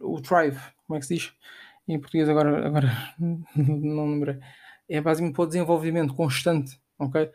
o 0.00 0.20
thrive, 0.20 0.60
como 0.86 0.96
é 0.96 1.00
que 1.00 1.06
se 1.06 1.14
diz? 1.14 1.32
Em 1.88 1.98
português 1.98 2.28
agora, 2.28 2.66
agora 2.66 2.88
não 3.18 4.10
lembrei. 4.10 4.38
É 4.88 5.00
basicamente 5.00 5.34
para 5.34 5.44
o 5.44 5.46
desenvolvimento 5.46 6.14
constante, 6.14 6.80
ok? 6.98 7.30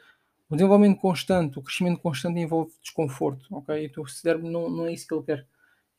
O 0.50 0.56
desenvolvimento 0.56 1.00
constante, 1.00 1.58
o 1.58 1.62
crescimento 1.62 2.00
constante 2.00 2.40
envolve 2.40 2.72
desconforto, 2.82 3.46
ok? 3.50 3.84
E 3.84 3.88
o 3.88 3.92
teu 3.92 4.08
cérebro 4.08 4.50
não, 4.50 4.70
não 4.70 4.86
é 4.86 4.94
isso 4.94 5.08
que 5.08 5.14
ele 5.14 5.24
quer, 5.24 5.48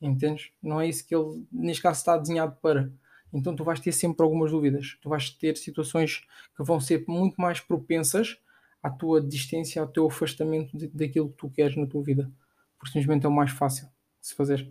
entendes? 0.01 0.51
Não 0.63 0.81
é 0.81 0.87
isso 0.87 1.07
que 1.07 1.15
ele, 1.15 1.45
neste 1.51 1.83
caso, 1.83 1.99
está 1.99 2.17
desenhado 2.17 2.57
para. 2.63 2.91
Então 3.33 3.55
tu 3.55 3.65
vais 3.65 3.81
ter 3.81 3.93
sempre 3.93 4.23
algumas 4.23 4.51
dúvidas. 4.51 4.97
Tu 5.01 5.09
vais 5.09 5.31
ter 5.31 5.57
situações 5.57 6.23
que 6.57 6.63
vão 6.63 6.81
ser 6.81 7.05
muito 7.07 7.41
mais 7.41 7.61
propensas 7.61 8.39
à 8.83 8.91
tua 8.91 9.21
distância, 9.21 9.83
ao 9.83 9.89
teu 9.89 10.07
afastamento 10.07 10.77
de, 10.77 10.89
daquilo 10.89 11.31
que 11.31 11.37
tu 11.37 11.51
queres 11.51 11.77
na 11.77 11.87
tua 11.87 12.03
vida. 12.03 12.31
Porque 12.79 12.93
simplesmente 12.93 13.27
é 13.27 13.29
o 13.29 13.33
mais 13.33 13.51
fácil 13.51 13.87
de 14.21 14.29
se 14.29 14.35
fazer. 14.35 14.71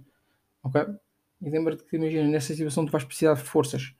Ok? 0.63 0.82
E 1.41 1.50
lembra-te 1.50 1.84
que, 1.84 1.96
imagina, 1.96 2.28
nessa 2.28 2.54
situação 2.54 2.86
tu 2.86 2.91
vais 2.91 3.04
precisar 3.04 3.34
de 3.34 3.41
forças. 3.41 3.94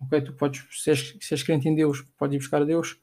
Ok? 0.00 0.20
Tu 0.22 0.32
podes, 0.34 0.66
se 0.70 0.90
és, 0.90 1.16
se 1.20 1.34
és 1.34 1.42
crente 1.42 1.68
em 1.68 1.74
Deus, 1.74 2.02
podes 2.18 2.34
ir 2.34 2.38
buscar 2.38 2.62
a 2.62 2.64
Deus. 2.64 3.00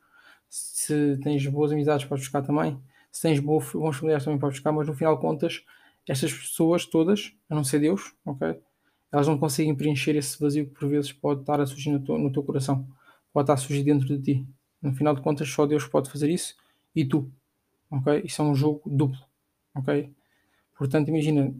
Se 0.49 1.17
tens 1.23 1.45
boas 1.47 1.71
amizades, 1.71 2.05
podes 2.05 2.25
buscar 2.25 2.41
também. 2.41 2.79
Se 3.11 3.21
tens 3.21 3.39
bons 3.39 3.97
familiares, 3.97 4.23
também 4.23 4.39
podes 4.39 4.57
buscar. 4.57 4.71
Mas 4.71 4.87
no 4.87 4.93
final 4.93 5.15
de 5.15 5.21
contas, 5.21 5.63
estas 6.07 6.33
pessoas 6.33 6.85
todas, 6.85 7.33
a 7.49 7.55
não 7.55 7.63
ser 7.63 7.79
Deus, 7.79 8.13
ok? 8.25 8.59
Elas 9.11 9.27
não 9.27 9.37
conseguem 9.37 9.75
preencher 9.75 10.15
esse 10.15 10.39
vazio 10.39 10.67
que 10.67 10.73
por 10.73 10.89
vezes 10.89 11.11
pode 11.11 11.41
estar 11.41 11.59
a 11.59 11.65
surgir 11.65 11.91
no 11.91 11.99
teu, 11.99 12.17
no 12.17 12.31
teu 12.31 12.43
coração, 12.43 12.87
pode 13.31 13.43
estar 13.43 13.53
a 13.53 13.57
surgir 13.57 13.83
dentro 13.83 14.07
de 14.07 14.21
ti. 14.21 14.47
No 14.81 14.93
final 14.93 15.15
de 15.15 15.21
contas, 15.21 15.49
só 15.49 15.65
Deus 15.65 15.85
pode 15.85 16.09
fazer 16.09 16.29
isso 16.29 16.55
e 16.95 17.05
tu, 17.05 17.31
ok? 17.89 18.21
Isso 18.23 18.41
é 18.41 18.45
um 18.45 18.53
jogo 18.53 18.81
duplo, 18.85 19.19
ok? 19.75 20.11
Portanto, 20.77 21.07
imagina, 21.09 21.53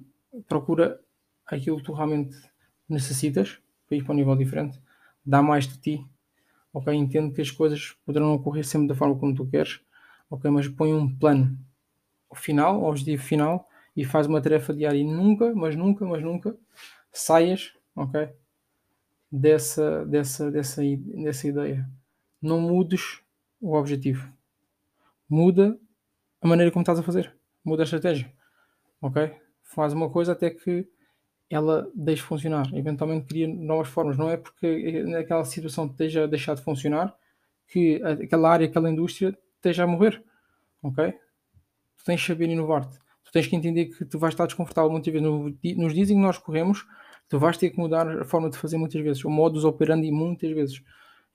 procura 0.48 1.00
aquilo 1.46 1.78
que 1.78 1.84
tu 1.84 1.94
realmente 1.94 2.36
necessitas 2.88 3.60
para 3.88 3.98
ir 3.98 4.04
para 4.04 4.14
um 4.14 4.16
nível 4.16 4.36
diferente, 4.36 4.80
dá 5.26 5.42
mais 5.42 5.68
de 5.68 5.78
ti, 5.78 6.06
ok? 6.74 6.94
Entendo 6.94 7.34
que 7.34 7.42
as 7.42 7.50
coisas 7.50 7.96
poderão 8.06 8.34
ocorrer 8.34 8.66
sempre 8.66 8.88
da 8.88 8.96
forma 8.96 9.18
como 9.18 9.34
tu 9.34 9.46
queres, 9.48 9.80
ok? 10.30 10.50
Mas 10.52 10.68
põe 10.68 10.94
um 10.94 11.14
plano 11.14 11.58
final, 12.36 12.84
objetivo 12.84 13.24
final 13.24 13.68
e 13.96 14.06
faz 14.06 14.28
uma 14.28 14.42
tarefa 14.42 14.74
diária 14.74 15.00
e 15.00 15.04
nunca, 15.04 15.54
mas 15.56 15.76
nunca, 15.76 16.06
mas 16.06 16.22
nunca 16.22 16.56
saias, 17.20 17.74
ok? 17.96 18.30
Dessa, 19.32 20.06
dessa, 20.06 20.52
dessa, 20.52 20.82
dessa 20.84 21.48
ideia. 21.48 21.90
Não 22.42 22.62
mudes 22.62 23.22
o 23.60 23.76
objetivo. 23.76 24.32
Muda 25.30 25.78
a 26.42 26.48
maneira 26.48 26.72
como 26.72 26.84
estás 26.84 27.00
a 27.00 27.04
fazer. 27.04 27.36
Muda 27.64 27.84
a 27.84 27.86
estratégia. 27.86 28.32
Ok? 29.02 29.36
Faz 29.64 29.94
uma 29.94 30.10
coisa 30.10 30.32
até 30.32 30.50
que 30.50 30.88
ela 31.50 31.90
deixe 31.94 32.22
funcionar. 32.22 32.74
Eventualmente 32.74 33.26
cria 33.26 33.48
novas 33.48 33.90
formas. 33.90 34.18
Não 34.18 34.30
é 34.30 34.38
porque 34.38 35.04
naquela 35.04 35.44
situação 35.44 35.86
esteja 35.88 36.24
a 36.24 36.28
deixar 36.28 36.56
de 36.56 36.62
funcionar 36.62 37.16
que 37.68 38.02
aquela 38.04 38.50
área, 38.50 38.68
aquela 38.68 38.90
indústria 38.90 39.38
esteja 39.56 39.84
a 39.84 39.88
morrer. 39.88 40.24
Ok? 40.82 41.12
Tu 41.98 42.06
tens 42.06 42.22
de 42.22 42.28
saber 42.28 42.50
inovar-te. 42.50 42.98
Tu 43.26 43.32
tens 43.32 43.48
que 43.48 43.56
entender 43.56 43.88
que 43.88 44.06
tu 44.06 44.18
vais 44.18 44.34
estar 44.34 44.46
desconfortável 44.46 44.90
muitas 44.90 45.12
vezes. 45.12 45.28
Nos 45.78 45.94
dias 45.94 46.10
em 46.10 46.16
que 46.16 46.22
nós 46.22 46.38
corremos, 46.38 46.86
tu 47.30 47.38
vais 47.40 47.58
ter 47.58 47.70
que 47.70 47.78
mudar 47.78 48.22
a 48.22 48.26
forma 48.26 48.50
de 48.50 48.58
fazer 48.58 48.78
muitas 48.78 49.02
vezes, 49.02 49.24
o 49.26 49.30
modus 49.30 49.66
operandi 49.66 50.12
muitas 50.12 50.52
vezes. 50.52 50.82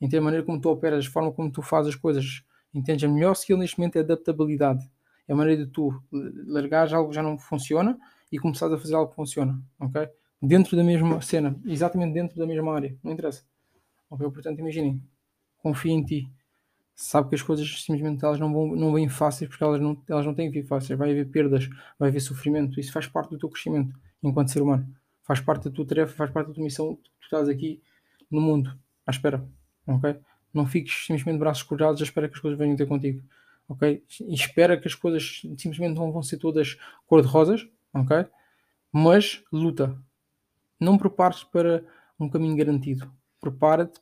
Entende 0.00 0.18
a 0.18 0.22
maneira 0.22 0.44
como 0.44 0.60
tu 0.60 0.68
operas, 0.68 1.06
a 1.06 1.10
forma 1.10 1.32
como 1.32 1.50
tu 1.50 1.62
fazes 1.62 1.94
as 1.94 2.00
coisas. 2.00 2.42
Entendes? 2.74 3.04
A 3.04 3.12
melhor 3.12 3.32
skill 3.32 3.58
neste 3.58 3.78
momento 3.78 3.96
é 3.96 4.00
adaptabilidade. 4.00 4.90
É 5.28 5.32
a 5.32 5.36
maneira 5.36 5.64
de 5.64 5.70
tu 5.70 6.02
largares 6.46 6.92
algo 6.92 7.10
que 7.10 7.14
já 7.14 7.22
não 7.22 7.38
funciona 7.38 7.98
e 8.30 8.38
começares 8.38 8.74
a 8.74 8.78
fazer 8.78 8.94
algo 8.94 9.10
que 9.10 9.16
funciona. 9.16 9.60
Ok? 9.78 10.08
Dentro 10.40 10.76
da 10.76 10.82
mesma 10.82 11.20
cena, 11.20 11.56
exatamente 11.64 12.14
dentro 12.14 12.36
da 12.36 12.46
mesma 12.46 12.74
área. 12.74 12.96
Não 13.02 13.12
interessa. 13.12 13.44
Ok? 14.10 14.28
Portanto, 14.30 14.58
imaginem. 14.58 15.00
Confia 15.58 15.92
em 15.92 16.02
ti. 16.02 16.28
Sabe 16.94 17.28
que 17.28 17.34
as 17.36 17.42
coisas 17.42 17.82
simplesmente 17.84 18.24
elas 18.24 18.40
não, 18.40 18.52
vão, 18.52 18.74
não 18.74 18.92
vêm 18.92 19.08
fáceis 19.08 19.48
porque 19.48 19.62
elas 19.62 19.80
não, 19.80 19.96
elas 20.08 20.26
não 20.26 20.34
têm 20.34 20.50
que 20.50 20.60
vir 20.60 20.66
fáceis. 20.66 20.98
Vai 20.98 21.12
haver 21.12 21.28
perdas, 21.30 21.68
vai 21.98 22.08
haver 22.08 22.20
sofrimento. 22.20 22.80
Isso 22.80 22.92
faz 22.92 23.06
parte 23.06 23.30
do 23.30 23.38
teu 23.38 23.48
crescimento 23.48 23.94
enquanto 24.22 24.50
ser 24.50 24.62
humano 24.62 24.92
faz 25.32 25.40
parte 25.40 25.64
da 25.64 25.70
tua 25.70 25.86
tarefa, 25.86 26.14
faz 26.14 26.30
parte 26.30 26.48
da 26.48 26.54
tua 26.54 26.62
missão, 26.62 26.94
tu 26.94 27.10
estás 27.22 27.48
aqui 27.48 27.82
no 28.30 28.38
mundo, 28.38 28.78
à 29.06 29.10
espera, 29.10 29.42
ok? 29.86 30.20
Não 30.52 30.66
fiques 30.66 31.06
simplesmente 31.06 31.38
braços 31.38 31.62
cruzados 31.62 32.02
à 32.02 32.04
espera 32.04 32.28
que 32.28 32.34
as 32.34 32.40
coisas 32.40 32.58
venham 32.58 32.76
ter 32.76 32.86
contigo, 32.86 33.22
ok? 33.66 34.04
E 34.20 34.34
espera 34.34 34.78
que 34.78 34.86
as 34.86 34.94
coisas 34.94 35.40
simplesmente 35.56 35.96
não 35.96 36.12
vão 36.12 36.22
ser 36.22 36.36
todas 36.36 36.76
cor-de-rosas, 37.06 37.66
ok? 37.94 38.26
Mas 38.92 39.42
luta. 39.50 39.98
Não 40.78 40.98
prepares 40.98 41.44
para 41.44 41.82
um 42.20 42.28
caminho 42.28 42.54
garantido. 42.54 43.10
Prepara-te 43.40 44.00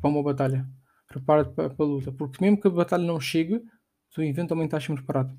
para 0.00 0.08
uma 0.08 0.22
batalha. 0.22 0.66
Prepara-te 1.06 1.52
para, 1.52 1.68
para 1.68 1.84
a 1.84 1.88
luta. 1.88 2.10
Porque 2.10 2.42
mesmo 2.42 2.58
que 2.58 2.68
a 2.68 2.70
batalha 2.70 3.04
não 3.04 3.20
chegue, 3.20 3.62
tu 4.10 4.22
eventualmente 4.22 4.68
estás 4.68 4.84
sempre 4.84 5.04
preparado. 5.04 5.38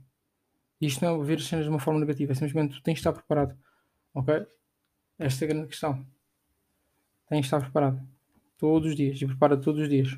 Isto 0.79 1.03
não 1.03 1.19
é 1.19 1.25
ver 1.25 1.37
as 1.39 1.45
cenas 1.45 1.65
de 1.65 1.71
uma 1.71 1.79
forma 1.79 1.99
negativa, 1.99 2.33
é 2.33 2.35
simplesmente 2.35 2.75
tu 2.75 2.83
tens 2.83 2.95
de 2.95 2.99
estar 2.99 3.13
preparado. 3.13 3.57
Ok? 4.13 4.45
Esta 5.19 5.45
é 5.45 5.47
a 5.47 5.49
grande 5.49 5.67
questão. 5.67 6.05
Tem 7.27 7.39
que 7.39 7.45
estar 7.45 7.59
preparado. 7.59 8.01
Todos 8.57 8.89
os 8.89 8.95
dias. 8.95 9.21
E 9.21 9.25
prepara 9.25 9.57
todos 9.57 9.81
os 9.81 9.89
dias. 9.89 10.17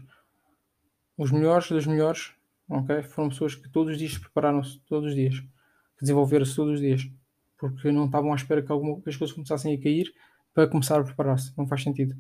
Os 1.18 1.32
melhores 1.32 1.70
dos 1.70 1.86
melhores 1.86 2.34
ok? 2.70 3.04
foram 3.04 3.30
pessoas 3.30 3.56
que 3.56 3.70
todos 3.70 3.94
os 3.94 3.98
dias 3.98 4.14
se 4.14 4.20
prepararam-se, 4.20 4.80
todos 4.82 5.10
os 5.10 5.16
dias. 5.16 5.40
Que 5.40 6.02
desenvolveram-se 6.02 6.56
todos 6.56 6.76
os 6.76 6.80
dias. 6.80 7.10
Porque 7.58 7.92
não 7.92 8.06
estavam 8.06 8.32
à 8.34 8.36
espera 8.36 8.62
que, 8.62 8.72
alguma, 8.72 9.02
que 9.02 9.10
as 9.10 9.16
coisas 9.16 9.34
começassem 9.34 9.74
a 9.74 9.82
cair 9.82 10.14
para 10.54 10.68
começar 10.68 11.00
a 11.00 11.04
preparar-se. 11.04 11.54
Não 11.58 11.68
faz 11.68 11.84
sentido. 11.84 12.16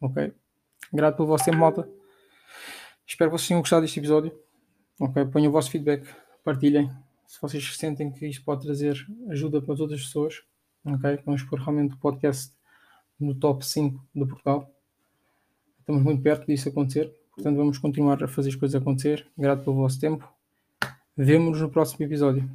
Ok? 0.00 0.32
Grato 0.92 1.16
pelo 1.16 1.28
vosso 1.28 1.44
tempo, 1.44 1.58
malta. 1.58 1.88
Espero 3.06 3.30
que 3.30 3.38
vocês 3.38 3.48
tenham 3.48 3.60
gostado 3.60 3.82
deste 3.82 3.98
episódio. 3.98 4.36
Ok? 5.00 5.24
Ponham 5.26 5.48
o 5.48 5.52
vosso 5.52 5.70
feedback. 5.70 6.06
Partilhem. 6.44 6.90
Se 7.26 7.40
vocês 7.40 7.76
sentem 7.76 8.12
que 8.12 8.26
isto 8.26 8.44
pode 8.44 8.62
trazer 8.62 8.96
ajuda 9.28 9.60
para 9.60 9.74
outras 9.74 10.02
pessoas 10.02 10.44
ok? 10.94 11.22
Vamos 11.24 11.42
pôr 11.42 11.58
realmente 11.58 11.94
o 11.94 11.98
podcast 11.98 12.52
no 13.18 13.34
top 13.34 13.64
5 13.64 14.04
de 14.14 14.26
Portugal. 14.26 14.70
Estamos 15.80 16.02
muito 16.02 16.22
perto 16.22 16.46
disso 16.46 16.68
acontecer, 16.68 17.14
portanto 17.34 17.56
vamos 17.56 17.78
continuar 17.78 18.22
a 18.22 18.28
fazer 18.28 18.50
as 18.50 18.56
coisas 18.56 18.80
acontecer. 18.80 19.26
Grato 19.36 19.64
pelo 19.64 19.76
vosso 19.76 20.00
tempo. 20.00 20.28
Vemo-nos 21.16 21.60
no 21.60 21.70
próximo 21.70 22.04
episódio. 22.04 22.48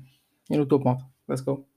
E 0.49 0.57
no 0.57 0.65
topo, 0.65 0.85
malta. 0.85 1.05
Let's 1.27 1.41
go. 1.41 1.70